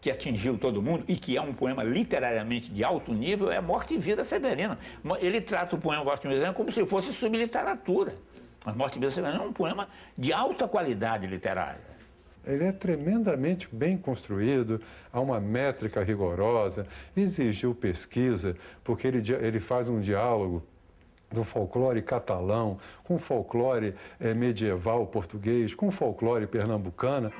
que 0.00 0.08
atingiu 0.10 0.56
todo 0.56 0.80
mundo 0.80 1.04
e 1.08 1.16
que 1.16 1.36
é 1.36 1.40
um 1.40 1.52
poema 1.52 1.82
literariamente 1.82 2.70
de 2.70 2.84
alto 2.84 3.12
nível, 3.12 3.50
é 3.50 3.60
Morte 3.60 3.94
e 3.94 3.98
Vida 3.98 4.24
Severina. 4.24 4.78
Ele 5.18 5.40
trata 5.40 5.74
o 5.74 5.80
poema 5.80 6.04
Morte 6.04 6.24
e 6.24 6.28
Vida 6.28 6.34
Severina 6.36 6.54
como 6.54 6.70
se 6.70 6.86
fosse 6.86 7.12
subliteratura. 7.12 8.14
Mas 8.64 8.76
Morte 8.76 8.96
e 8.96 9.00
Vida 9.00 9.10
Severina 9.10 9.42
é 9.42 9.46
um 9.46 9.52
poema 9.52 9.88
de 10.16 10.32
alta 10.32 10.68
qualidade 10.68 11.26
literária. 11.26 11.87
Ele 12.48 12.64
é 12.64 12.72
tremendamente 12.72 13.68
bem 13.70 13.98
construído, 13.98 14.80
há 15.12 15.20
uma 15.20 15.38
métrica 15.38 16.02
rigorosa, 16.02 16.86
exigiu 17.14 17.74
pesquisa, 17.74 18.56
porque 18.82 19.06
ele, 19.06 19.22
ele 19.42 19.60
faz 19.60 19.86
um 19.86 20.00
diálogo 20.00 20.62
do 21.30 21.44
folclore 21.44 22.00
catalão, 22.00 22.78
com 23.04 23.18
folclore 23.18 23.94
é, 24.18 24.32
medieval 24.32 25.06
português, 25.06 25.74
com 25.74 25.90
folclore 25.90 26.46
pernambucana. 26.46 27.30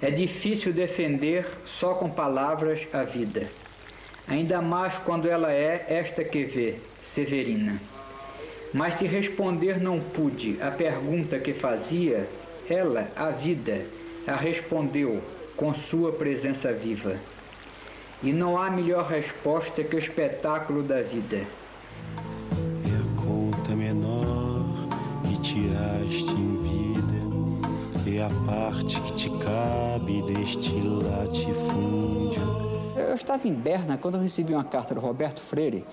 É 0.00 0.10
difícil 0.10 0.72
defender 0.72 1.48
só 1.64 1.94
com 1.94 2.10
palavras 2.10 2.88
a 2.92 3.04
vida, 3.04 3.48
ainda 4.26 4.60
mais 4.60 4.98
quando 4.98 5.28
ela 5.28 5.52
é 5.52 5.86
esta 5.88 6.24
que 6.24 6.44
vê, 6.44 6.80
Severina. 7.00 7.91
Mas 8.72 8.94
se 8.94 9.06
responder 9.06 9.78
não 9.78 10.00
pude 10.00 10.56
a 10.62 10.70
pergunta 10.70 11.38
que 11.38 11.52
fazia, 11.52 12.26
ela, 12.68 13.08
a 13.14 13.28
vida, 13.28 13.84
a 14.26 14.34
respondeu 14.34 15.20
com 15.56 15.74
sua 15.74 16.10
presença 16.10 16.72
viva. 16.72 17.16
E 18.22 18.32
não 18.32 18.56
há 18.56 18.70
melhor 18.70 19.06
resposta 19.06 19.84
que 19.84 19.94
o 19.94 19.98
espetáculo 19.98 20.82
da 20.82 21.02
vida. 21.02 21.36
É 21.36 22.96
a 22.96 23.22
conta 23.22 23.76
menor 23.76 24.64
que 25.28 25.38
tiraste 25.40 26.32
em 26.32 26.56
vida, 26.62 28.10
é 28.10 28.24
a 28.24 28.30
parte 28.46 28.98
que 29.02 29.12
te 29.12 29.30
cabe 29.38 30.22
deste 30.22 30.72
latifúndio. 30.80 32.42
Eu 32.96 33.14
estava 33.14 33.46
em 33.46 33.52
Berna 33.52 33.98
quando 33.98 34.14
eu 34.14 34.22
recebi 34.22 34.54
uma 34.54 34.64
carta 34.64 34.94
do 34.94 35.00
Roberto 35.00 35.42
Freire 35.42 35.84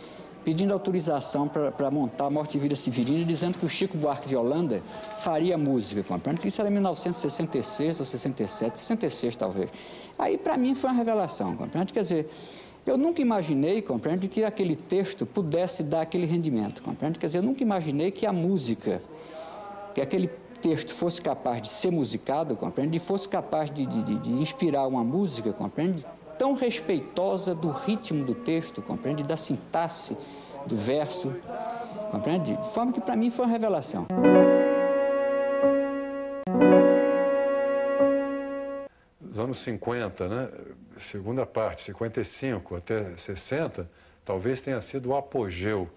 pedindo 0.43 0.73
autorização 0.73 1.47
para 1.47 1.91
montar 1.91 2.25
a 2.25 2.29
Morte 2.29 2.57
e 2.57 2.59
Vida 2.59 2.75
Severina, 2.75 3.25
dizendo 3.25 3.57
que 3.57 3.65
o 3.65 3.69
Chico 3.69 3.97
Buarque 3.97 4.27
de 4.27 4.35
Holanda 4.35 4.81
faria 5.19 5.57
música, 5.57 6.03
compreende? 6.03 6.47
Isso 6.47 6.61
era 6.61 6.69
em 6.69 6.73
1966 6.73 7.99
ou 7.99 8.05
67, 8.05 8.79
66 8.79 9.35
talvez. 9.35 9.69
Aí 10.17 10.37
para 10.37 10.57
mim 10.57 10.75
foi 10.75 10.89
uma 10.89 10.97
revelação, 10.97 11.55
compreende? 11.55 11.93
Quer 11.93 12.01
dizer, 12.01 12.29
eu 12.85 12.97
nunca 12.97 13.21
imaginei, 13.21 13.81
compreende, 13.81 14.27
que 14.27 14.43
aquele 14.43 14.75
texto 14.75 15.25
pudesse 15.25 15.83
dar 15.83 16.01
aquele 16.01 16.25
rendimento, 16.25 16.81
compreende? 16.81 17.19
Quer 17.19 17.27
dizer, 17.27 17.37
eu 17.39 17.43
nunca 17.43 17.61
imaginei 17.61 18.09
que 18.09 18.25
a 18.25 18.33
música, 18.33 19.01
que 19.93 20.01
aquele 20.01 20.29
texto 20.61 20.93
fosse 20.93 21.21
capaz 21.21 21.61
de 21.61 21.69
ser 21.69 21.91
musicado, 21.91 22.55
compreende? 22.55 22.97
E 22.97 22.99
fosse 22.99 23.27
capaz 23.27 23.69
de, 23.69 23.85
de, 23.85 24.17
de 24.19 24.31
inspirar 24.31 24.87
uma 24.87 25.03
música, 25.03 25.53
compreende? 25.53 26.05
Tão 26.39 26.53
respeitosa 26.53 27.53
do 27.53 27.69
ritmo 27.69 28.23
do 28.23 28.33
texto, 28.33 28.81
compreende? 28.81 29.23
Da 29.23 29.35
sintaxe 29.35 30.17
do 30.65 30.77
verso, 30.77 31.35
compreende? 32.09 32.55
De 32.55 32.73
forma 32.73 32.93
que 32.93 33.01
para 33.01 33.15
mim 33.15 33.29
foi 33.29 33.45
uma 33.45 33.51
revelação. 33.51 34.07
Nos 39.19 39.37
anos 39.37 39.57
50, 39.59 40.27
né? 40.29 40.49
segunda 40.97 41.45
parte, 41.45 41.81
55 41.81 42.75
até 42.75 43.03
60, 43.03 43.89
talvez 44.23 44.61
tenha 44.61 44.79
sido 44.79 45.09
o 45.09 45.17
apogeu 45.17 45.89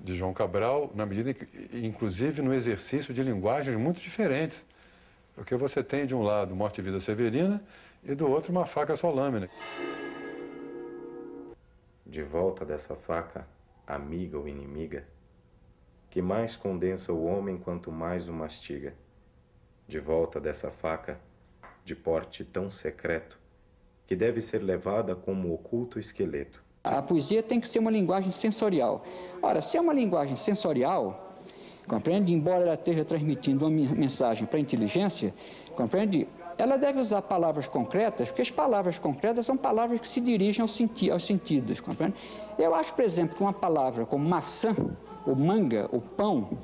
de 0.00 0.16
João 0.16 0.32
Cabral, 0.32 0.90
na 0.94 1.04
medida 1.04 1.34
que, 1.34 1.46
inclusive, 1.84 2.40
no 2.40 2.54
exercício 2.54 3.12
de 3.12 3.22
linguagens 3.22 3.78
muito 3.78 4.00
diferentes. 4.00 4.66
Porque 5.34 5.54
você 5.54 5.82
tem, 5.82 6.06
de 6.06 6.14
um 6.14 6.22
lado, 6.22 6.56
Morte 6.56 6.78
e 6.78 6.82
Vida 6.82 6.98
Severina, 6.98 7.62
e 8.02 8.14
do 8.14 8.28
outro 8.30 8.52
uma 8.52 8.66
faca 8.66 8.96
só 8.96 9.10
lâmina. 9.10 9.48
De 12.06 12.22
volta 12.22 12.64
dessa 12.64 12.96
faca, 12.96 13.46
amiga 13.86 14.38
ou 14.38 14.48
inimiga, 14.48 15.06
que 16.08 16.20
mais 16.20 16.56
condensa 16.56 17.12
o 17.12 17.24
homem 17.24 17.56
quanto 17.56 17.92
mais 17.92 18.28
o 18.28 18.32
mastiga. 18.32 18.94
De 19.86 19.98
volta 19.98 20.40
dessa 20.40 20.70
faca, 20.70 21.20
de 21.84 21.94
porte 21.94 22.44
tão 22.44 22.68
secreto, 22.70 23.38
que 24.06 24.16
deve 24.16 24.40
ser 24.40 24.58
levada 24.58 25.14
como 25.14 25.52
oculto 25.52 25.98
esqueleto. 25.98 26.62
A 26.82 27.02
poesia 27.02 27.42
tem 27.42 27.60
que 27.60 27.68
ser 27.68 27.78
uma 27.78 27.90
linguagem 27.90 28.30
sensorial. 28.30 29.04
Ora, 29.42 29.60
se 29.60 29.76
é 29.76 29.80
uma 29.80 29.92
linguagem 29.92 30.34
sensorial, 30.34 31.36
compreende? 31.86 32.32
Embora 32.32 32.64
ela 32.64 32.74
esteja 32.74 33.04
transmitindo 33.04 33.66
uma 33.66 33.94
mensagem 33.94 34.46
para 34.46 34.56
a 34.56 34.60
inteligência, 34.60 35.34
compreende? 35.76 36.26
Ela 36.60 36.76
deve 36.76 37.00
usar 37.00 37.22
palavras 37.22 37.66
concretas, 37.66 38.28
porque 38.28 38.42
as 38.42 38.50
palavras 38.50 38.98
concretas 38.98 39.46
são 39.46 39.56
palavras 39.56 39.98
que 39.98 40.06
se 40.06 40.20
dirigem 40.20 40.60
aos, 40.60 40.74
senti 40.74 41.10
aos 41.10 41.24
sentidos, 41.24 41.80
compreende? 41.80 42.16
Eu 42.58 42.74
acho, 42.74 42.92
por 42.92 43.02
exemplo, 43.02 43.34
que 43.34 43.42
uma 43.42 43.52
palavra 43.52 44.04
como 44.04 44.28
maçã, 44.28 44.76
ou 45.26 45.34
manga, 45.34 45.88
ou 45.90 46.02
pão, 46.02 46.58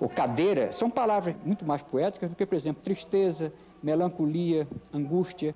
ou 0.00 0.08
cadeira, 0.08 0.72
são 0.72 0.88
palavras 0.88 1.36
muito 1.44 1.64
mais 1.66 1.82
poéticas 1.82 2.30
do 2.30 2.36
que, 2.36 2.46
por 2.46 2.54
exemplo, 2.54 2.82
tristeza, 2.82 3.52
melancolia, 3.82 4.66
angústia. 4.94 5.54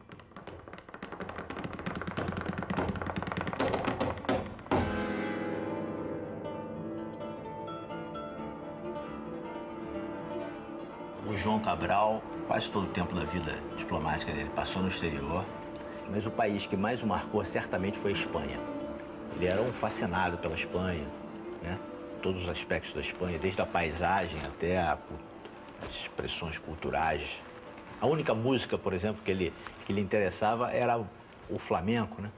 O 11.26 11.34
João 11.38 11.58
Cabral 11.58 12.20
quase 12.46 12.70
todo 12.70 12.84
o 12.84 12.90
tempo 12.90 13.14
da 13.14 13.24
vida 13.24 13.52
diplomática 13.76 14.32
dele 14.32 14.50
passou 14.54 14.82
no 14.82 14.88
exterior, 14.88 15.44
mas 16.10 16.26
o 16.26 16.30
país 16.30 16.66
que 16.66 16.76
mais 16.76 17.02
o 17.02 17.06
marcou 17.06 17.44
certamente 17.44 17.98
foi 17.98 18.10
a 18.10 18.14
Espanha. 18.14 18.58
Ele 19.36 19.46
era 19.46 19.62
um 19.62 19.72
fascinado 19.72 20.38
pela 20.38 20.54
Espanha, 20.54 21.04
né? 21.62 21.78
todos 22.20 22.42
os 22.42 22.48
aspectos 22.48 22.92
da 22.92 23.00
Espanha, 23.00 23.38
desde 23.38 23.60
a 23.60 23.66
paisagem 23.66 24.38
até 24.44 24.78
a, 24.78 24.98
as 25.82 25.94
expressões 25.94 26.58
culturais. 26.58 27.40
A 28.00 28.06
única 28.06 28.34
música, 28.34 28.76
por 28.76 28.92
exemplo, 28.92 29.22
que 29.24 29.30
ele, 29.30 29.52
que 29.86 29.92
lhe 29.92 30.00
interessava 30.00 30.70
era 30.70 31.00
o 31.48 31.58
flamenco, 31.58 32.20
né? 32.20 32.30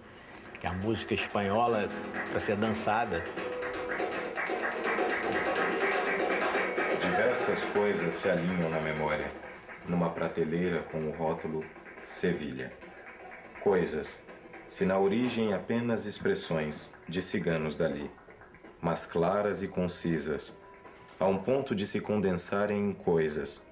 que 0.61 0.67
é 0.67 0.71
a 0.71 0.73
música 0.73 1.15
espanhola 1.15 1.89
para 2.31 2.41
ser 2.41 2.57
dançada. 2.57 3.25
Diversas 7.03 7.65
coisas 7.65 8.15
se 8.15 8.29
alinham 8.29 8.71
na 8.71 8.81
memória, 8.81 9.31
numa 9.89 10.11
prateleira 10.11 10.83
com 10.83 10.99
o 10.99 11.13
rótulo 11.13 11.65
Sevilha. 12.03 12.73
Coisas, 13.63 14.23
se 14.69 14.85
na 14.85 14.99
origem 14.99 15.53
apenas 15.53 16.07
expressões 16.07 16.95
de 17.09 17.23
ciganos 17.23 17.77
dali, 17.77 18.11
mas 18.81 19.07
claras 19.07 19.63
e 19.63 19.69
concisas, 19.69 20.59
a 21.19 21.27
um 21.27 21.39
ponto 21.39 21.75
de 21.75 21.87
se 21.87 22.01
condensarem 22.01 22.91
em 22.91 22.93
coisas, 22.93 23.65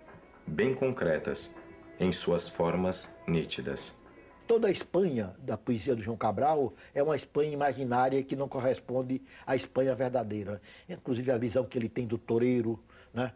bem 0.47 0.75
concretas, 0.75 1.55
em 1.99 2.11
suas 2.11 2.49
formas 2.49 3.17
nítidas. 3.27 4.01
Toda 4.47 4.69
a 4.69 4.71
Espanha 4.71 5.35
da 5.39 5.57
poesia 5.57 5.95
do 5.95 6.03
João 6.03 6.17
Cabral 6.17 6.75
é 6.95 7.03
uma 7.03 7.17
Espanha 7.17 7.53
imaginária 7.53 8.23
que 8.23 8.37
não 8.37 8.49
corresponde 8.49 9.23
à 9.47 9.55
Espanha 9.55 9.95
verdadeira. 9.95 10.61
Inclusive 10.89 11.31
a 11.31 11.39
visão 11.39 11.65
que 11.65 11.79
ele 11.79 11.89
tem 11.89 12.07
do 12.07 12.19
toureiro, 12.19 12.79
né? 13.15 13.33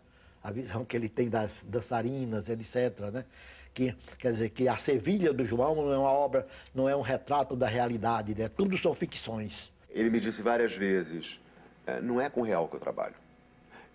A 0.47 0.53
visão 0.53 0.85
que 0.85 0.97
ele 0.97 1.09
tem 1.09 1.29
das 1.29 1.67
dançarinas, 1.69 2.49
etc. 2.49 3.11
Né? 3.13 3.25
Que, 3.75 3.93
quer 4.17 4.33
dizer 4.33 4.51
que 4.51 4.69
a 4.69 4.77
Sevilha 4.77 5.33
do 5.33 5.45
João 5.45 5.75
não 5.75 5.93
é 5.93 5.99
uma 5.99 6.13
obra, 6.13 6.47
não 6.73 6.89
é 6.89 6.95
um 6.95 7.01
retrato 7.01 7.57
da 7.57 7.67
realidade, 7.67 8.33
né? 8.33 8.49
tudo 8.49 8.79
são 8.79 8.95
ficções. 8.95 9.73
Ele 9.91 10.09
me 10.09 10.21
disse 10.21 10.43
várias 10.43 10.77
vezes, 10.77 11.41
é, 11.85 12.01
não 12.01 12.21
é 12.21 12.31
com 12.31 12.43
o 12.43 12.45
real 12.45 12.69
que 12.69 12.77
eu 12.77 12.81
trabalho. 12.81 13.17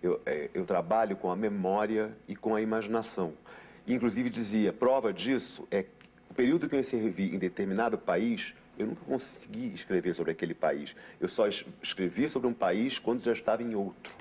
Eu, 0.02 0.20
é, 0.26 0.50
eu 0.52 0.66
trabalho 0.66 1.16
com 1.16 1.30
a 1.30 1.36
memória 1.36 2.14
e 2.28 2.36
com 2.36 2.54
a 2.54 2.60
imaginação. 2.60 3.32
Inclusive 3.88 4.28
dizia, 4.28 4.74
prova 4.74 5.10
disso 5.10 5.66
é 5.70 5.84
que 5.84 5.90
o 6.28 6.34
período 6.34 6.68
que 6.68 6.74
eu 6.74 6.80
escrevi 6.80 7.34
em 7.34 7.38
determinado 7.38 7.96
país, 7.96 8.54
eu 8.78 8.88
nunca 8.88 9.04
consegui 9.06 9.72
escrever 9.72 10.14
sobre 10.14 10.32
aquele 10.32 10.54
país. 10.54 10.94
Eu 11.18 11.28
só 11.28 11.46
escrevi 11.48 12.28
sobre 12.28 12.46
um 12.46 12.54
país 12.54 12.98
quando 12.98 13.24
já 13.24 13.32
estava 13.32 13.62
em 13.62 13.74
outro. 13.74 14.12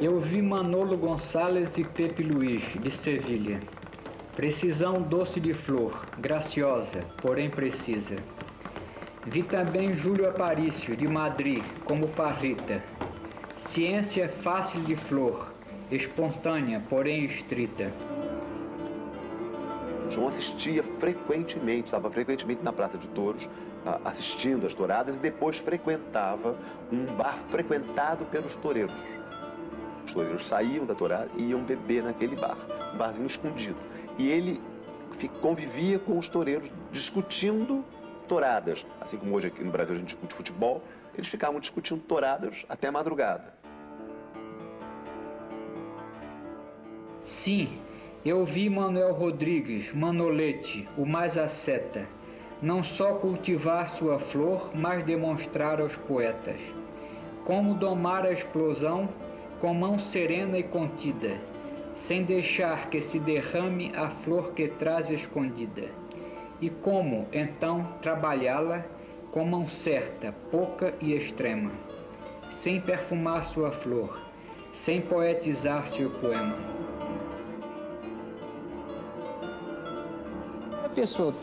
Eu 0.00 0.18
vi 0.18 0.40
Manolo 0.40 0.96
Gonçalves 0.96 1.76
e 1.76 1.84
Pepe 1.84 2.22
Luiz, 2.22 2.62
de 2.80 2.90
Sevilha. 2.90 3.60
Precisão 4.34 4.94
doce 4.94 5.38
de 5.38 5.52
flor, 5.52 6.06
graciosa, 6.18 7.04
porém 7.18 7.50
precisa. 7.50 8.16
Vi 9.26 9.42
também 9.42 9.92
Júlio 9.92 10.26
Aparício, 10.26 10.96
de 10.96 11.06
Madrid, 11.06 11.62
como 11.84 12.08
Parrita. 12.08 12.82
Ciência 13.58 14.26
fácil 14.26 14.80
de 14.84 14.96
flor, 14.96 15.52
espontânea, 15.90 16.82
porém 16.88 17.26
estrita. 17.26 17.92
João 20.08 20.28
assistia 20.28 20.82
frequentemente, 20.82 21.84
estava 21.84 22.10
frequentemente 22.10 22.64
na 22.64 22.72
Praça 22.72 22.96
de 22.96 23.06
Touros, 23.08 23.46
assistindo 24.02 24.64
às 24.64 24.72
touradas 24.72 25.18
e 25.18 25.20
depois 25.20 25.58
frequentava 25.58 26.56
um 26.90 27.04
bar 27.16 27.36
frequentado 27.50 28.24
pelos 28.24 28.54
toureiros. 28.54 28.94
Os 30.10 30.14
toureiros 30.14 30.44
saíam 30.44 30.84
da 30.84 30.92
tourada 30.92 31.30
e 31.36 31.50
iam 31.50 31.62
beber 31.62 32.02
naquele 32.02 32.34
bar, 32.34 32.56
um 32.92 32.98
barzinho 32.98 33.28
escondido. 33.28 33.76
E 34.18 34.28
ele 34.28 34.60
convivia 35.40 36.00
com 36.00 36.18
os 36.18 36.28
toureiros 36.28 36.68
discutindo 36.90 37.84
touradas. 38.26 38.84
Assim 39.00 39.16
como 39.16 39.36
hoje 39.36 39.46
aqui 39.46 39.62
no 39.62 39.70
Brasil 39.70 39.94
a 39.94 39.98
gente 39.98 40.08
discute 40.08 40.34
futebol, 40.34 40.82
eles 41.14 41.28
ficavam 41.28 41.60
discutindo 41.60 42.00
touradas 42.00 42.64
até 42.68 42.88
a 42.88 42.92
madrugada. 42.92 43.54
Sim, 47.22 47.78
eu 48.24 48.44
vi 48.44 48.68
Manuel 48.68 49.14
Rodrigues, 49.14 49.92
Manolete, 49.92 50.88
o 50.98 51.06
mais 51.06 51.38
asceta, 51.38 52.04
não 52.60 52.82
só 52.82 53.14
cultivar 53.14 53.88
sua 53.88 54.18
flor, 54.18 54.72
mas 54.74 55.04
demonstrar 55.04 55.80
aos 55.80 55.94
poetas 55.94 56.60
como 57.44 57.74
domar 57.74 58.26
a 58.26 58.32
explosão 58.32 59.08
com 59.60 59.74
mão 59.74 59.98
serena 59.98 60.58
e 60.58 60.62
contida, 60.62 61.38
sem 61.94 62.24
deixar 62.24 62.88
que 62.88 63.00
se 63.00 63.18
derrame 63.18 63.92
a 63.94 64.08
flor 64.08 64.52
que 64.52 64.66
traz 64.68 65.10
escondida 65.10 65.88
e 66.60 66.70
como 66.70 67.26
então 67.32 67.86
trabalhá-la 68.00 68.84
com 69.30 69.44
mão 69.44 69.68
certa, 69.68 70.32
pouca 70.50 70.94
e 71.00 71.12
extrema, 71.12 71.70
sem 72.50 72.80
perfumar 72.80 73.44
sua 73.44 73.70
flor, 73.70 74.20
sem 74.72 75.00
poetizar 75.00 75.86
seu 75.86 76.10
poema. 76.10 76.56
A 80.84 80.88
pessoa 80.88 81.34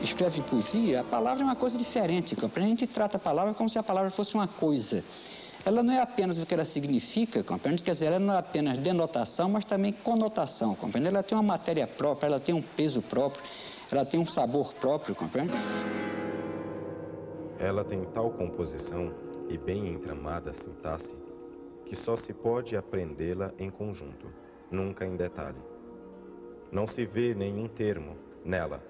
escreve 0.00 0.40
poesia, 0.42 1.00
a 1.00 1.04
palavra 1.04 1.42
é 1.42 1.46
uma 1.46 1.56
coisa 1.56 1.76
diferente? 1.76 2.36
A 2.40 2.60
gente 2.60 2.86
trata 2.86 3.16
a 3.16 3.20
palavra 3.20 3.54
como 3.54 3.68
se 3.68 3.78
a 3.78 3.82
palavra 3.82 4.10
fosse 4.10 4.34
uma 4.34 4.46
coisa. 4.46 5.02
Ela 5.66 5.82
não 5.82 5.92
é 5.92 6.00
apenas 6.00 6.38
o 6.38 6.46
que 6.46 6.54
ela 6.54 6.64
significa, 6.64 7.42
compreende? 7.42 7.82
Quer 7.82 7.92
dizer, 7.92 8.06
ela 8.06 8.18
não 8.18 8.32
é 8.32 8.38
apenas 8.38 8.78
denotação, 8.78 9.50
mas 9.50 9.64
também 9.64 9.92
conotação, 9.92 10.74
compreende? 10.74 11.08
Ela 11.08 11.22
tem 11.22 11.36
uma 11.36 11.42
matéria 11.42 11.86
própria, 11.86 12.28
ela 12.28 12.40
tem 12.40 12.54
um 12.54 12.62
peso 12.62 13.02
próprio 13.02 13.42
ela 13.90 14.04
tem 14.04 14.18
um 14.18 14.26
sabor 14.26 14.72
próprio, 14.74 15.14
compreende? 15.14 15.52
Ela 17.58 17.84
tem 17.84 18.04
tal 18.04 18.30
composição 18.30 19.14
e 19.48 19.56
bem 19.56 19.88
entramada 19.88 20.52
sintaxe 20.52 21.16
que 21.84 21.94
só 21.94 22.16
se 22.16 22.32
pode 22.32 22.76
aprendê-la 22.76 23.52
em 23.58 23.70
conjunto, 23.70 24.26
nunca 24.70 25.06
em 25.06 25.14
detalhe. 25.14 25.60
Não 26.72 26.84
se 26.84 27.06
vê 27.06 27.32
nenhum 27.32 27.68
termo 27.68 28.16
nela 28.44 28.82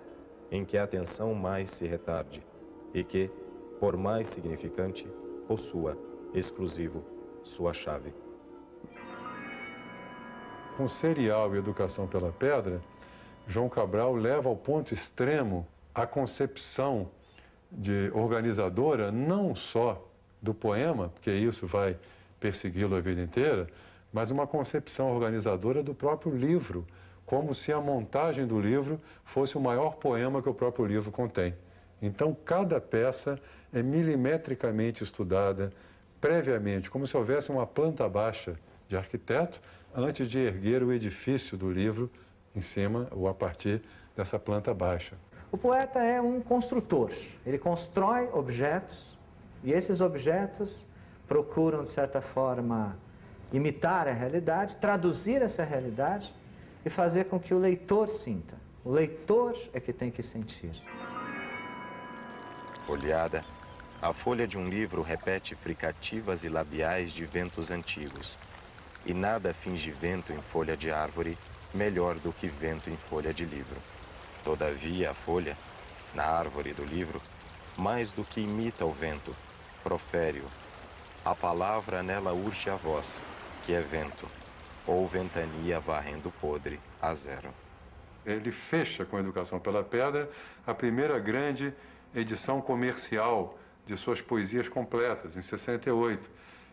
em 0.50 0.64
que 0.64 0.78
a 0.78 0.84
atenção 0.84 1.34
mais 1.34 1.70
se 1.70 1.86
retarde 1.86 2.42
e 2.94 3.04
que, 3.04 3.30
por 3.78 3.98
mais 3.98 4.28
significante, 4.28 5.06
possua, 5.46 5.98
exclusivo, 6.38 7.04
sua 7.42 7.72
chave. 7.72 8.12
Com 10.76 10.86
serial 10.86 11.54
e 11.54 11.58
educação 11.58 12.06
pela 12.06 12.30
pedra, 12.30 12.82
João 13.46 13.68
Cabral 13.68 14.14
leva 14.14 14.48
ao 14.48 14.56
ponto 14.56 14.92
extremo 14.92 15.66
a 15.94 16.06
concepção 16.06 17.10
de 17.72 18.10
organizadora 18.12 19.10
não 19.10 19.54
só 19.54 20.06
do 20.42 20.52
poema, 20.52 21.08
porque 21.08 21.30
isso 21.30 21.66
vai 21.66 21.96
persegui-lo 22.38 22.94
a 22.94 23.00
vida 23.00 23.22
inteira, 23.22 23.66
mas 24.12 24.30
uma 24.30 24.46
concepção 24.46 25.10
organizadora 25.12 25.82
do 25.82 25.94
próprio 25.94 26.34
livro, 26.34 26.86
como 27.24 27.54
se 27.54 27.72
a 27.72 27.80
montagem 27.80 28.46
do 28.46 28.60
livro 28.60 29.00
fosse 29.24 29.56
o 29.56 29.60
maior 29.60 29.96
poema 29.96 30.42
que 30.42 30.48
o 30.48 30.54
próprio 30.54 30.84
livro 30.84 31.10
contém. 31.10 31.54
Então, 32.00 32.36
cada 32.44 32.80
peça 32.80 33.38
é 33.72 33.82
milimetricamente 33.82 35.02
estudada 35.02 35.72
previamente, 36.20 36.90
como 36.90 37.06
se 37.06 37.16
houvesse 37.16 37.50
uma 37.50 37.66
planta 37.66 38.08
baixa 38.08 38.56
de 38.88 38.96
arquiteto 38.96 39.60
antes 39.94 40.28
de 40.28 40.38
erguer 40.38 40.82
o 40.82 40.92
edifício 40.92 41.56
do 41.56 41.70
livro 41.70 42.10
em 42.54 42.60
cima 42.60 43.08
ou 43.10 43.28
a 43.28 43.34
partir 43.34 43.82
dessa 44.16 44.38
planta 44.38 44.72
baixa. 44.72 45.16
O 45.50 45.58
poeta 45.58 46.00
é 46.00 46.20
um 46.20 46.40
construtor. 46.40 47.10
Ele 47.44 47.58
constrói 47.58 48.28
objetos 48.32 49.18
e 49.62 49.72
esses 49.72 50.00
objetos 50.00 50.86
procuram, 51.26 51.84
de 51.84 51.90
certa 51.90 52.20
forma, 52.20 52.96
imitar 53.52 54.08
a 54.08 54.12
realidade, 54.12 54.76
traduzir 54.76 55.42
essa 55.42 55.64
realidade 55.64 56.34
e 56.84 56.90
fazer 56.90 57.24
com 57.24 57.38
que 57.38 57.54
o 57.54 57.58
leitor 57.58 58.08
sinta. 58.08 58.56
O 58.84 58.90
leitor 58.90 59.56
é 59.72 59.80
que 59.80 59.92
tem 59.92 60.10
que 60.10 60.22
sentir. 60.22 60.70
Folheada, 62.86 63.44
a 64.00 64.12
folha 64.12 64.46
de 64.46 64.58
um 64.58 64.68
livro 64.68 65.00
repete 65.00 65.54
fricativas 65.54 66.44
e 66.44 66.48
labiais 66.48 67.12
de 67.12 67.24
ventos 67.24 67.70
antigos. 67.70 68.38
E 69.06 69.14
nada 69.14 69.54
finge 69.54 69.90
vento 69.90 70.32
em 70.32 70.42
folha 70.42 70.76
de 70.76 70.90
árvore 70.90 71.38
melhor 71.72 72.18
do 72.18 72.32
que 72.32 72.46
vento 72.46 72.90
em 72.90 72.96
folha 72.96 73.32
de 73.32 73.44
livro. 73.44 73.80
Todavia, 74.44 75.10
a 75.10 75.14
folha, 75.14 75.56
na 76.14 76.24
árvore 76.24 76.72
do 76.72 76.84
livro, 76.84 77.20
mais 77.76 78.12
do 78.12 78.24
que 78.24 78.40
imita 78.40 78.84
o 78.84 78.90
vento, 78.90 79.34
profere-o. 79.82 80.46
A 81.24 81.34
palavra 81.34 82.02
nela 82.02 82.32
urge 82.32 82.70
a 82.70 82.76
voz, 82.76 83.24
que 83.62 83.72
é 83.72 83.80
vento, 83.80 84.28
ou 84.86 85.06
ventania 85.06 85.80
varrendo 85.80 86.30
podre 86.30 86.78
a 87.00 87.14
zero. 87.14 87.52
Ele 88.24 88.52
fecha 88.52 89.04
com 89.04 89.16
a 89.16 89.20
Educação 89.20 89.58
pela 89.58 89.82
Pedra 89.82 90.30
a 90.66 90.74
primeira 90.74 91.18
grande 91.18 91.74
edição 92.14 92.60
comercial 92.60 93.58
de 93.86 93.96
suas 93.96 94.20
poesias 94.20 94.68
completas, 94.68 95.36
em 95.36 95.42
68. 95.42 96.28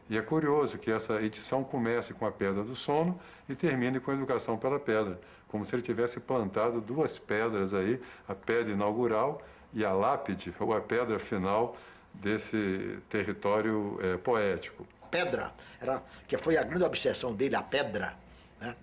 E 0.09 0.17
é 0.17 0.21
curioso 0.21 0.77
que 0.77 0.91
essa 0.91 1.21
edição 1.21 1.63
comece 1.63 2.13
com 2.13 2.25
a 2.25 2.31
Pedra 2.31 2.63
do 2.63 2.75
Sono 2.75 3.17
e 3.47 3.55
termine 3.55 3.99
com 3.99 4.11
a 4.11 4.13
Educação 4.15 4.57
pela 4.57 4.79
Pedra, 4.79 5.19
como 5.47 5.63
se 5.63 5.73
ele 5.75 5.81
tivesse 5.81 6.19
plantado 6.19 6.81
duas 6.81 7.17
pedras 7.19 7.73
aí, 7.73 8.01
a 8.27 8.35
pedra 8.35 8.73
inaugural 8.73 9.41
e 9.71 9.85
a 9.85 9.93
lápide, 9.93 10.53
ou 10.59 10.75
a 10.75 10.81
pedra 10.81 11.17
final 11.19 11.77
desse 12.13 12.99
território 13.07 13.97
é, 14.01 14.17
poético. 14.17 14.85
Pedra, 15.09 15.53
era, 15.79 16.03
que 16.27 16.37
foi 16.37 16.57
a 16.57 16.63
grande 16.63 16.83
obsessão 16.83 17.33
dele, 17.33 17.55
a 17.55 17.61
pedra, 17.61 18.15
né? 18.59 18.75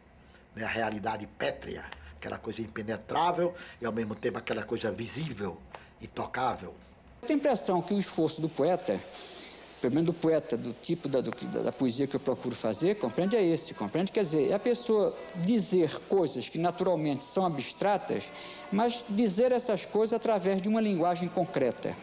a 0.57 0.69
realidade 0.69 1.27
pétrea, 1.27 1.85
aquela 2.17 2.39
coisa 2.39 2.63
impenetrável 2.63 3.55
e 3.81 3.87
ao 3.87 3.93
mesmo 3.93 4.15
tempo 4.15 4.39
aquela 4.39 4.63
coisa 4.63 4.91
visível 4.93 5.61
e 6.01 6.07
tocável. 6.07 6.75
Eu 7.23 7.29
tenho 7.29 7.39
a 7.39 7.41
impressão 7.41 7.83
que 7.83 7.93
o 7.93 7.99
esforço 7.99 8.41
do 8.41 8.49
poeta, 8.49 8.99
pelo 9.81 9.95
menos 9.95 10.07
do 10.07 10.15
poeta, 10.15 10.57
do 10.57 10.73
tipo 10.73 11.07
da, 11.07 11.21
do, 11.21 11.31
da, 11.31 11.63
da, 11.65 11.73
poesia 11.73 12.07
que 12.07 12.17
eu 12.17 12.21
procuro 12.21 12.55
fazer, 12.55 12.97
compreende 12.97 13.37
é 13.37 13.45
esse, 13.45 13.75
compreende? 13.75 14.11
Quer 14.11 14.23
dizer, 14.23 14.51
é 14.51 14.55
a 14.55 14.59
pessoa 14.59 15.15
dizer 15.37 16.01
coisas 16.09 16.49
que 16.49 16.59
naturalmente 16.59 17.25
são 17.25 17.45
abstratas, 17.45 18.25
mas 18.73 19.05
dizer 19.09 19.53
essas 19.53 19.85
coisas 19.85 20.15
através 20.15 20.63
de 20.63 20.69
uma 20.69 20.81
linguagem 20.81 21.29
concreta. 21.29 21.95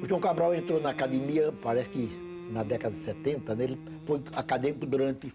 O 0.00 0.06
João 0.06 0.20
Cabral 0.20 0.54
entrou 0.54 0.80
na 0.80 0.90
academia, 0.90 1.52
parece 1.62 1.90
que 1.90 2.29
na 2.50 2.62
década 2.62 2.94
de 2.94 3.02
70, 3.02 3.54
né? 3.54 3.64
ele 3.64 3.80
foi 4.04 4.22
acadêmico 4.34 4.84
durante 4.86 5.32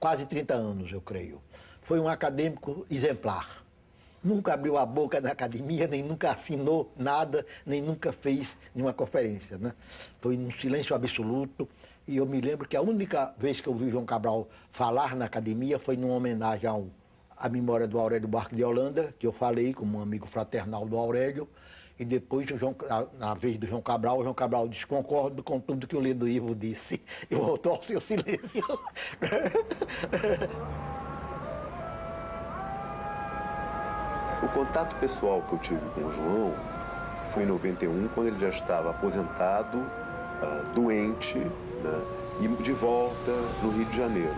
quase 0.00 0.26
30 0.26 0.54
anos, 0.54 0.92
eu 0.92 1.00
creio. 1.00 1.40
Foi 1.82 2.00
um 2.00 2.08
acadêmico 2.08 2.86
exemplar. 2.90 3.62
Nunca 4.22 4.54
abriu 4.54 4.78
a 4.78 4.86
boca 4.86 5.20
na 5.20 5.30
academia, 5.30 5.86
nem 5.86 6.02
nunca 6.02 6.30
assinou 6.30 6.90
nada, 6.96 7.44
nem 7.66 7.82
nunca 7.82 8.10
fez 8.10 8.56
nenhuma 8.74 8.92
conferência. 8.92 9.58
Né? 9.58 9.74
Foi 10.20 10.36
num 10.36 10.50
silêncio 10.50 10.96
absoluto. 10.96 11.68
E 12.08 12.16
eu 12.16 12.26
me 12.26 12.40
lembro 12.40 12.66
que 12.66 12.76
a 12.76 12.80
única 12.80 13.34
vez 13.36 13.60
que 13.60 13.68
eu 13.68 13.74
vi 13.74 13.90
João 13.90 14.06
Cabral 14.06 14.48
falar 14.72 15.14
na 15.14 15.26
academia 15.26 15.78
foi 15.78 15.96
numa 15.96 16.14
homenagem 16.14 16.68
ao, 16.68 16.86
à 17.36 17.48
memória 17.50 17.86
do 17.86 17.98
Aurélio 17.98 18.28
Barco 18.28 18.54
de 18.54 18.64
Holanda, 18.64 19.14
que 19.18 19.26
eu 19.26 19.32
falei 19.32 19.74
como 19.74 19.98
um 19.98 20.02
amigo 20.02 20.26
fraternal 20.26 20.86
do 20.86 20.96
Aurélio. 20.96 21.48
E 21.98 22.04
depois, 22.04 22.46
João, 22.48 22.74
na 23.18 23.34
vez 23.34 23.56
do 23.56 23.66
João 23.66 23.80
Cabral, 23.80 24.18
o 24.18 24.22
João 24.22 24.34
Cabral 24.34 24.68
disse, 24.68 24.84
concordo 24.86 25.42
com 25.42 25.60
tudo 25.60 25.86
que 25.86 25.96
o 25.96 26.00
Lido 26.00 26.28
Ivo 26.28 26.54
disse. 26.54 27.00
E 27.30 27.34
voltou 27.34 27.72
ao 27.72 27.82
seu 27.82 28.00
silêncio. 28.00 28.64
O 34.42 34.48
contato 34.48 34.94
pessoal 34.96 35.40
que 35.42 35.52
eu 35.54 35.58
tive 35.58 35.80
com 35.94 36.02
o 36.02 36.12
João 36.12 36.54
foi 37.32 37.44
em 37.44 37.46
91, 37.46 38.08
quando 38.08 38.26
ele 38.26 38.38
já 38.38 38.50
estava 38.50 38.90
aposentado, 38.90 39.78
uh, 39.78 40.68
doente, 40.74 41.38
né, 41.38 42.02
e 42.40 42.48
de 42.62 42.72
volta 42.72 43.32
no 43.62 43.70
Rio 43.70 43.86
de 43.86 43.96
Janeiro. 43.96 44.34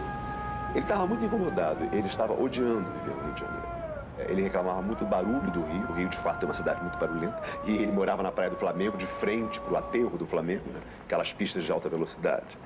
Ele 0.70 0.80
estava 0.80 1.06
muito 1.06 1.24
incomodado, 1.24 1.84
ele 1.92 2.06
estava 2.06 2.32
odiando 2.40 2.88
viver 3.00 3.16
no 3.16 3.24
Rio 3.24 3.34
de 3.34 3.40
Janeiro. 3.40 3.75
Ele 4.18 4.42
reclamava 4.42 4.80
muito 4.80 5.00
do 5.00 5.06
barulho 5.06 5.50
do 5.50 5.62
Rio. 5.62 5.86
O 5.90 5.92
Rio, 5.92 6.08
de 6.08 6.16
fato, 6.16 6.42
é 6.44 6.46
uma 6.46 6.54
cidade 6.54 6.80
muito 6.80 6.98
barulhenta. 6.98 7.40
E 7.64 7.72
ele 7.72 7.92
morava 7.92 8.22
na 8.22 8.32
Praia 8.32 8.50
do 8.50 8.56
Flamengo, 8.56 8.96
de 8.96 9.06
frente 9.06 9.60
para 9.60 9.74
o 9.74 9.76
aterro 9.76 10.16
do 10.16 10.26
Flamengo, 10.26 10.64
né? 10.72 10.80
aquelas 11.04 11.32
pistas 11.32 11.64
de 11.64 11.72
alta 11.72 11.88
velocidade. 11.88 12.58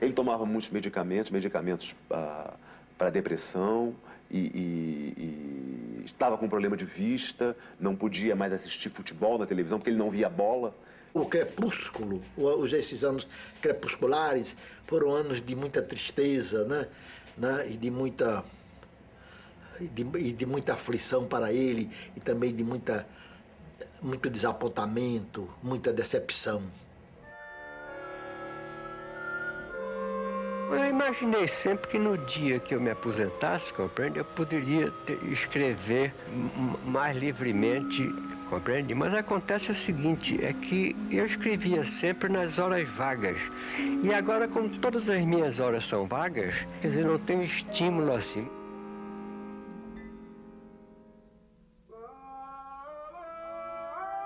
Ele 0.00 0.12
tomava 0.12 0.46
muitos 0.46 0.70
medicamentos, 0.70 1.30
medicamentos 1.30 1.96
ah, 2.10 2.54
para 2.96 3.10
depressão, 3.10 3.94
e, 4.30 4.38
e, 4.38 5.22
e, 5.22 6.04
estava 6.04 6.38
com 6.38 6.48
problema 6.48 6.74
de 6.76 6.86
vista, 6.86 7.54
não 7.78 7.94
podia 7.94 8.34
mais 8.34 8.52
assistir 8.52 8.88
futebol 8.88 9.36
na 9.36 9.44
televisão 9.44 9.78
porque 9.78 9.90
ele 9.90 9.98
não 9.98 10.10
via 10.10 10.28
bola. 10.28 10.74
O 11.12 11.26
crepúsculo, 11.26 12.22
os, 12.34 12.72
esses 12.72 13.04
anos 13.04 13.26
crepusculares, 13.60 14.56
foram 14.86 15.12
anos 15.12 15.42
de 15.42 15.54
muita 15.54 15.82
tristeza, 15.82 16.64
né? 16.64 16.88
né? 17.36 17.66
E 17.70 17.76
de 17.76 17.90
muita 17.90 18.42
de, 19.88 20.02
e 20.18 20.32
de 20.32 20.46
muita 20.46 20.74
aflição 20.74 21.26
para 21.26 21.52
ele 21.52 21.90
e 22.16 22.20
também 22.20 22.54
de 22.54 22.64
muita, 22.64 23.06
muito 24.00 24.28
desapontamento, 24.30 25.48
muita 25.62 25.92
decepção. 25.92 26.62
Eu 30.70 30.88
imaginei 30.88 31.46
sempre 31.46 31.86
que 31.90 31.98
no 31.98 32.16
dia 32.16 32.58
que 32.58 32.74
eu 32.74 32.80
me 32.80 32.90
aposentasse, 32.90 33.70
compreende, 33.74 34.18
eu 34.18 34.24
poderia 34.24 34.90
ter, 35.04 35.22
escrever 35.24 36.14
mais 36.86 37.14
livremente, 37.14 38.10
compreende? 38.48 38.94
Mas 38.94 39.12
acontece 39.14 39.70
o 39.70 39.74
seguinte, 39.74 40.42
é 40.42 40.54
que 40.54 40.96
eu 41.10 41.26
escrevia 41.26 41.84
sempre 41.84 42.30
nas 42.30 42.58
horas 42.58 42.88
vagas. 42.88 43.36
E 44.02 44.14
agora, 44.14 44.48
como 44.48 44.70
todas 44.78 45.10
as 45.10 45.22
minhas 45.22 45.60
horas 45.60 45.86
são 45.86 46.06
vagas, 46.06 46.54
quer 46.80 46.88
dizer, 46.88 47.04
não 47.04 47.18
tenho 47.18 47.42
estímulo 47.42 48.14
assim. 48.14 48.48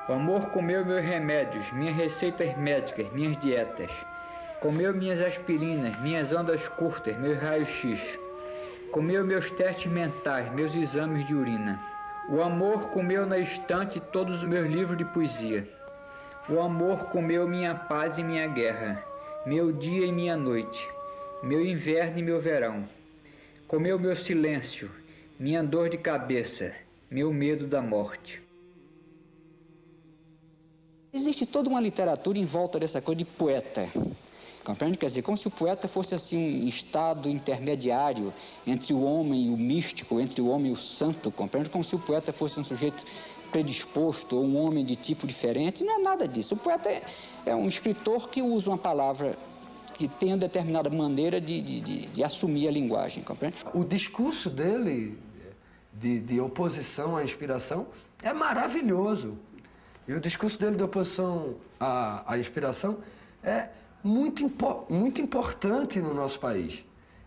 O 0.08 0.12
amor 0.12 0.50
comeu 0.50 0.86
meus 0.86 1.04
remédios, 1.04 1.68
minhas 1.72 1.96
receitas 1.96 2.56
médicas, 2.56 3.10
minhas 3.12 3.36
dietas. 3.38 3.90
Comeu 4.60 4.94
minhas 4.94 5.20
aspirinas, 5.20 6.00
minhas 6.00 6.30
ondas 6.30 6.68
curtas, 6.68 7.16
meus 7.18 7.36
raios-x. 7.38 8.16
Comeu 8.92 9.24
meus 9.26 9.50
testes 9.50 9.90
mentais, 9.90 10.48
meus 10.52 10.76
exames 10.76 11.26
de 11.26 11.34
urina. 11.34 11.80
O 12.28 12.40
amor 12.40 12.88
comeu 12.90 13.26
na 13.26 13.36
estante 13.36 13.98
todos 13.98 14.44
os 14.44 14.48
meus 14.48 14.68
livros 14.68 14.96
de 14.96 15.04
poesia. 15.06 15.68
O 16.48 16.60
amor 16.60 17.06
comeu 17.06 17.48
minha 17.48 17.74
paz 17.74 18.16
e 18.16 18.22
minha 18.22 18.46
guerra, 18.46 19.04
meu 19.44 19.72
dia 19.72 20.06
e 20.06 20.12
minha 20.12 20.36
noite, 20.36 20.88
meu 21.42 21.60
inverno 21.66 22.20
e 22.20 22.22
meu 22.22 22.40
verão. 22.40 22.88
Comeu 23.66 23.98
meu 23.98 24.14
silêncio, 24.14 24.88
minha 25.36 25.64
dor 25.64 25.88
de 25.88 25.98
cabeça, 25.98 26.72
meu 27.10 27.32
medo 27.32 27.66
da 27.66 27.82
morte. 27.82 28.45
Existe 31.16 31.46
toda 31.46 31.70
uma 31.70 31.80
literatura 31.80 32.38
em 32.38 32.44
volta 32.44 32.78
dessa 32.78 33.00
coisa 33.00 33.16
de 33.16 33.24
poeta. 33.24 33.88
Compreende? 34.62 34.98
Quer 34.98 35.06
dizer, 35.06 35.22
como 35.22 35.38
se 35.38 35.48
o 35.48 35.50
poeta 35.50 35.88
fosse 35.88 36.14
assim 36.14 36.36
um 36.36 36.68
estado 36.68 37.26
intermediário 37.26 38.34
entre 38.66 38.92
o 38.92 39.00
homem 39.00 39.46
e 39.46 39.48
o 39.48 39.56
místico, 39.56 40.20
entre 40.20 40.42
o 40.42 40.48
homem 40.48 40.68
e 40.68 40.72
o 40.74 40.76
santo, 40.76 41.30
compreende? 41.30 41.70
Como 41.70 41.82
se 41.82 41.96
o 41.96 41.98
poeta 41.98 42.34
fosse 42.34 42.60
um 42.60 42.64
sujeito 42.64 43.02
predisposto 43.50 44.36
ou 44.36 44.44
um 44.44 44.58
homem 44.58 44.84
de 44.84 44.94
tipo 44.94 45.26
diferente. 45.26 45.82
Não 45.82 46.00
é 46.00 46.02
nada 46.02 46.28
disso. 46.28 46.54
O 46.54 46.58
poeta 46.58 46.90
é, 46.90 47.02
é 47.46 47.56
um 47.56 47.66
escritor 47.66 48.28
que 48.28 48.42
usa 48.42 48.68
uma 48.68 48.76
palavra 48.76 49.38
que 49.94 50.08
tem 50.08 50.32
uma 50.32 50.38
determinada 50.38 50.90
maneira 50.90 51.40
de, 51.40 51.62
de, 51.62 51.80
de, 51.80 52.06
de 52.08 52.22
assumir 52.22 52.68
a 52.68 52.70
linguagem, 52.70 53.22
compreende? 53.22 53.56
O 53.72 53.84
discurso 53.84 54.50
dele 54.50 55.18
de, 55.94 56.20
de 56.20 56.38
oposição 56.38 57.16
à 57.16 57.24
inspiração 57.24 57.86
é 58.22 58.34
maravilhoso. 58.34 59.38
E 60.08 60.14
o 60.14 60.20
discurso 60.20 60.58
dele 60.58 60.76
de 60.76 60.82
oposição 60.84 61.56
à, 61.80 62.32
à 62.32 62.38
inspiração 62.38 62.98
é 63.42 63.68
muito, 64.04 64.44
impo 64.44 64.86
muito 64.88 65.20
importante 65.20 66.00
no 66.00 66.14
nosso 66.14 66.38
país 66.38 66.84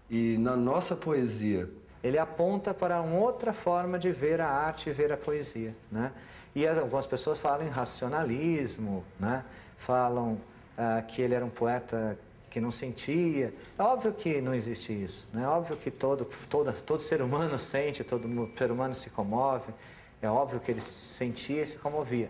e 0.09 0.37
na 0.37 0.55
nossa 0.55 0.95
poesia. 0.95 1.69
Ele 2.01 2.17
aponta 2.17 2.73
para 2.73 3.01
uma 3.01 3.19
outra 3.19 3.51
forma 3.51 3.99
de 3.99 4.11
ver 4.11 4.39
a 4.39 4.47
arte 4.47 4.89
e 4.89 4.93
ver 4.93 5.11
a 5.11 5.17
poesia, 5.17 5.75
né? 5.91 6.13
E 6.55 6.65
algumas 6.65 7.05
pessoas 7.05 7.37
falam 7.37 7.67
em 7.67 7.69
racionalismo, 7.69 9.03
né? 9.19 9.43
Falam 9.75 10.33
uh, 10.33 11.05
que 11.05 11.21
ele 11.21 11.33
era 11.33 11.45
um 11.45 11.49
poeta 11.49 12.17
que 12.49 12.61
não 12.61 12.71
sentia. 12.71 13.53
É 13.77 13.83
óbvio 13.83 14.13
que 14.13 14.39
não 14.39 14.53
existe 14.53 14.93
isso, 14.93 15.27
né? 15.33 15.43
É 15.43 15.47
óbvio 15.47 15.75
que 15.75 15.91
todo, 15.91 16.25
todo, 16.49 16.71
todo 16.81 17.03
ser 17.03 17.21
humano 17.21 17.59
sente, 17.59 18.05
todo 18.05 18.27
ser 18.57 18.71
humano 18.71 18.93
se 18.93 19.09
comove. 19.09 19.73
É 20.21 20.29
óbvio 20.29 20.61
que 20.61 20.71
ele 20.71 20.81
sentia 20.81 21.61
e 21.61 21.65
se 21.65 21.77
comovia 21.77 22.29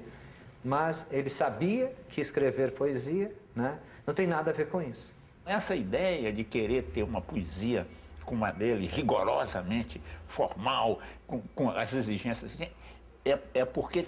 mas 0.64 1.08
ele 1.12 1.30
sabia 1.30 1.94
que 2.08 2.22
escrever 2.22 2.72
poesia 2.72 3.34
né, 3.56 3.80
não 4.06 4.14
tem 4.14 4.28
nada 4.28 4.52
a 4.52 4.54
ver 4.54 4.68
com 4.68 4.82
isso. 4.82 5.16
Essa 5.46 5.76
ideia 5.76 6.32
de 6.32 6.44
querer 6.44 6.84
ter 6.84 7.04
uma 7.04 7.22
poesia 7.22 7.88
como 8.26 8.46
a 8.46 8.52
dele, 8.52 8.86
rigorosamente 8.86 10.00
formal, 10.28 11.00
com, 11.26 11.42
com 11.56 11.70
as 11.72 11.94
exigências, 11.94 12.54
assim, 12.54 12.70
é, 13.26 13.40
é 13.56 13.66
porque 13.66 14.06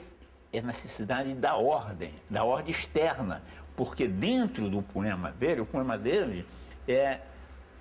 é 0.54 0.62
necessidade 0.62 1.34
da 1.34 1.56
ordem, 1.56 2.14
da 2.30 2.44
ordem 2.44 2.72
externa, 2.72 3.42
porque 3.76 4.08
dentro 4.08 4.70
do 4.70 4.84
poema 4.84 5.32
dele, 5.32 5.62
o 5.62 5.66
poema 5.66 5.98
dele 5.98 6.46
é 6.88 7.22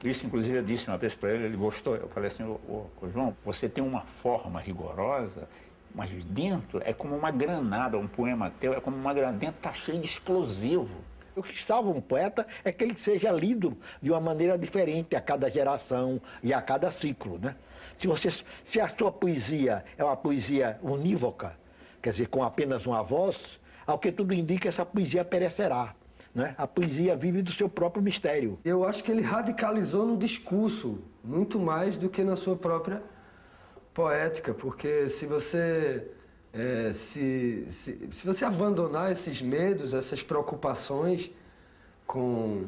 isso, 0.02 0.26
inclusive, 0.26 0.56
eu 0.56 0.62
disse 0.62 0.88
uma 0.88 0.96
vez 0.96 1.14
para 1.14 1.30
ele, 1.30 1.44
ele 1.44 1.56
gostou. 1.56 1.94
Eu 1.94 2.08
falei 2.08 2.28
assim, 2.28 2.42
ô, 2.42 2.86
ô, 3.00 3.10
João, 3.10 3.36
você 3.44 3.68
tem 3.68 3.84
uma 3.84 4.00
forma 4.00 4.58
rigorosa 4.58 5.46
mas 5.94 6.12
dentro 6.24 6.80
é 6.84 6.92
como 6.92 7.16
uma 7.16 7.30
granada, 7.30 7.98
um 7.98 8.06
poema 8.06 8.50
teu 8.50 8.72
é 8.72 8.80
como 8.80 8.96
uma 8.96 9.12
granada, 9.12 9.38
dentro 9.38 9.56
está 9.56 9.72
cheio 9.72 9.98
de 9.98 10.06
explosivo. 10.06 11.04
O 11.34 11.42
que 11.42 11.60
salva 11.62 11.88
um 11.90 12.00
poeta 12.00 12.46
é 12.64 12.72
que 12.72 12.84
ele 12.84 12.98
seja 12.98 13.30
lido 13.30 13.76
de 14.02 14.10
uma 14.10 14.20
maneira 14.20 14.58
diferente 14.58 15.14
a 15.14 15.20
cada 15.20 15.48
geração 15.48 16.20
e 16.42 16.52
a 16.52 16.60
cada 16.60 16.90
ciclo. 16.90 17.38
Né? 17.38 17.54
Se, 17.96 18.06
você, 18.06 18.30
se 18.64 18.80
a 18.80 18.88
sua 18.88 19.12
poesia 19.12 19.84
é 19.96 20.04
uma 20.04 20.16
poesia 20.16 20.78
unívoca, 20.82 21.56
quer 22.02 22.10
dizer, 22.10 22.26
com 22.26 22.42
apenas 22.42 22.84
uma 22.84 23.02
voz, 23.02 23.60
ao 23.86 23.98
que 23.98 24.10
tudo 24.12 24.34
indica, 24.34 24.68
essa 24.68 24.84
poesia 24.84 25.24
perecerá. 25.24 25.94
Né? 26.34 26.54
A 26.58 26.66
poesia 26.66 27.16
vive 27.16 27.42
do 27.42 27.52
seu 27.52 27.68
próprio 27.68 28.02
mistério. 28.02 28.58
Eu 28.64 28.84
acho 28.84 29.02
que 29.02 29.10
ele 29.10 29.22
radicalizou 29.22 30.06
no 30.06 30.16
discurso, 30.16 31.02
muito 31.24 31.58
mais 31.58 31.96
do 31.96 32.08
que 32.08 32.22
na 32.22 32.36
sua 32.36 32.56
própria 32.56 33.02
poética, 33.94 34.54
porque 34.54 35.08
se 35.08 35.26
você 35.26 36.06
é, 36.52 36.92
se, 36.92 37.64
se, 37.68 38.08
se 38.10 38.26
você 38.26 38.44
abandonar 38.44 39.10
esses 39.10 39.40
medos, 39.40 39.94
essas 39.94 40.22
preocupações 40.22 41.30
com, 42.06 42.64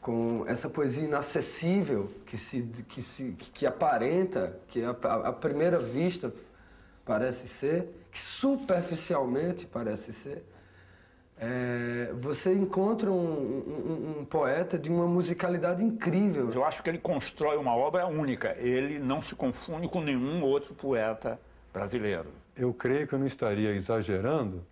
com 0.00 0.44
essa 0.46 0.68
poesia 0.70 1.04
inacessível 1.04 2.10
que, 2.24 2.36
se, 2.36 2.62
que, 2.88 3.02
se, 3.02 3.32
que 3.32 3.66
aparenta, 3.66 4.56
que 4.68 4.82
a, 4.84 4.90
a 4.90 5.32
primeira 5.32 5.78
vista 5.78 6.32
parece 7.04 7.48
ser, 7.48 7.88
que 8.10 8.20
superficialmente 8.20 9.66
parece 9.66 10.12
ser, 10.12 10.44
é, 11.38 12.12
você 12.20 12.52
encontra 12.52 13.10
um, 13.10 13.16
um, 13.16 14.20
um, 14.20 14.24
poeta 14.24 14.78
de 14.78 14.90
uma 14.90 15.06
musicalidade 15.06 15.82
incrível. 15.82 16.50
Eu 16.52 16.64
acho 16.64 16.82
que 16.82 16.88
ele 16.88 16.98
constrói 16.98 17.56
uma 17.56 17.74
obra 17.74 18.06
única. 18.06 18.54
Ele 18.58 18.98
não 18.98 19.20
se 19.20 19.34
confunde 19.34 19.88
com 19.88 20.00
nenhum 20.00 20.42
outro 20.42 20.74
poeta 20.74 21.40
brasileiro. 21.72 22.30
Eu 22.56 22.72
creio 22.72 23.06
que 23.06 23.14
eu 23.14 23.18
não 23.18 23.26
estaria 23.26 23.72
exagerando 23.72 24.64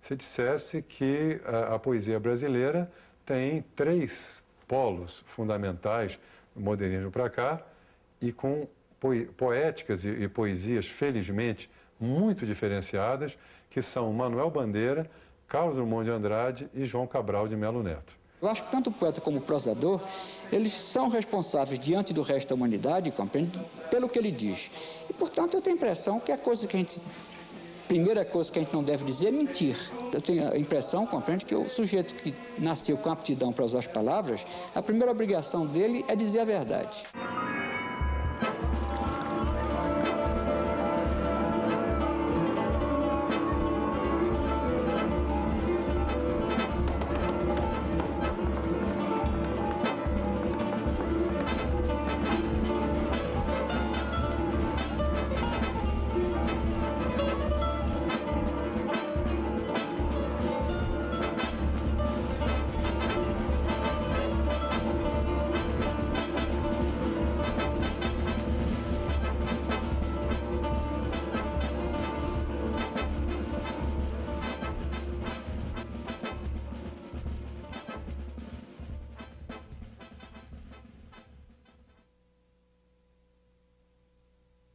se 0.00 0.16
dissesse 0.16 0.80
que 0.82 1.40
a, 1.44 1.74
a 1.74 1.78
poesia 1.78 2.18
brasileira 2.18 2.90
tem 3.26 3.62
três 3.76 4.42
polos 4.66 5.22
fundamentais 5.26 6.18
do 6.54 6.62
modernismo 6.62 7.10
para 7.10 7.28
cá 7.28 7.60
e 8.20 8.32
com 8.32 8.66
poéticas 9.36 10.04
e, 10.04 10.08
e 10.08 10.28
poesias, 10.28 10.86
felizmente, 10.86 11.70
muito 12.00 12.46
diferenciadas, 12.46 13.36
que 13.70 13.82
são 13.82 14.12
Manuel 14.12 14.50
Bandeira, 14.50 15.08
Carlos 15.48 15.76
Drummond 15.76 16.04
de 16.04 16.10
Andrade 16.10 16.68
e 16.74 16.84
João 16.84 17.06
Cabral 17.06 17.48
de 17.48 17.56
Melo 17.56 17.82
Neto. 17.82 18.16
Eu 18.40 18.48
acho 18.48 18.62
que 18.62 18.70
tanto 18.70 18.90
o 18.90 18.92
poeta 18.92 19.20
como 19.20 19.38
o 19.38 19.40
prosador, 19.40 20.00
eles 20.52 20.72
são 20.72 21.08
responsáveis 21.08 21.80
diante 21.80 22.12
do 22.12 22.22
resto 22.22 22.50
da 22.50 22.54
humanidade, 22.54 23.10
compreende, 23.10 23.58
pelo 23.90 24.08
que 24.08 24.18
ele 24.18 24.30
diz. 24.30 24.70
E, 25.10 25.12
portanto, 25.12 25.54
eu 25.54 25.60
tenho 25.60 25.74
a 25.74 25.78
impressão 25.78 26.20
que 26.20 26.30
a 26.30 26.38
coisa 26.38 26.66
que 26.66 26.76
a 26.76 26.78
gente 26.78 27.02
primeira 27.88 28.22
coisa 28.22 28.52
que 28.52 28.58
a 28.58 28.62
gente 28.62 28.74
não 28.74 28.84
deve 28.84 29.02
dizer 29.04 29.28
é 29.28 29.30
mentir. 29.30 29.76
Eu 30.12 30.20
tenho 30.20 30.52
a 30.52 30.58
impressão, 30.58 31.06
compreende, 31.06 31.46
que 31.46 31.54
o 31.54 31.66
sujeito 31.68 32.14
que 32.14 32.34
nasceu 32.58 32.98
com 32.98 33.10
aptidão 33.10 33.50
para 33.50 33.64
usar 33.64 33.78
as 33.78 33.86
palavras, 33.86 34.44
a 34.74 34.82
primeira 34.82 35.10
obrigação 35.10 35.66
dele 35.66 36.04
é 36.06 36.14
dizer 36.14 36.40
a 36.40 36.44
verdade. 36.44 37.02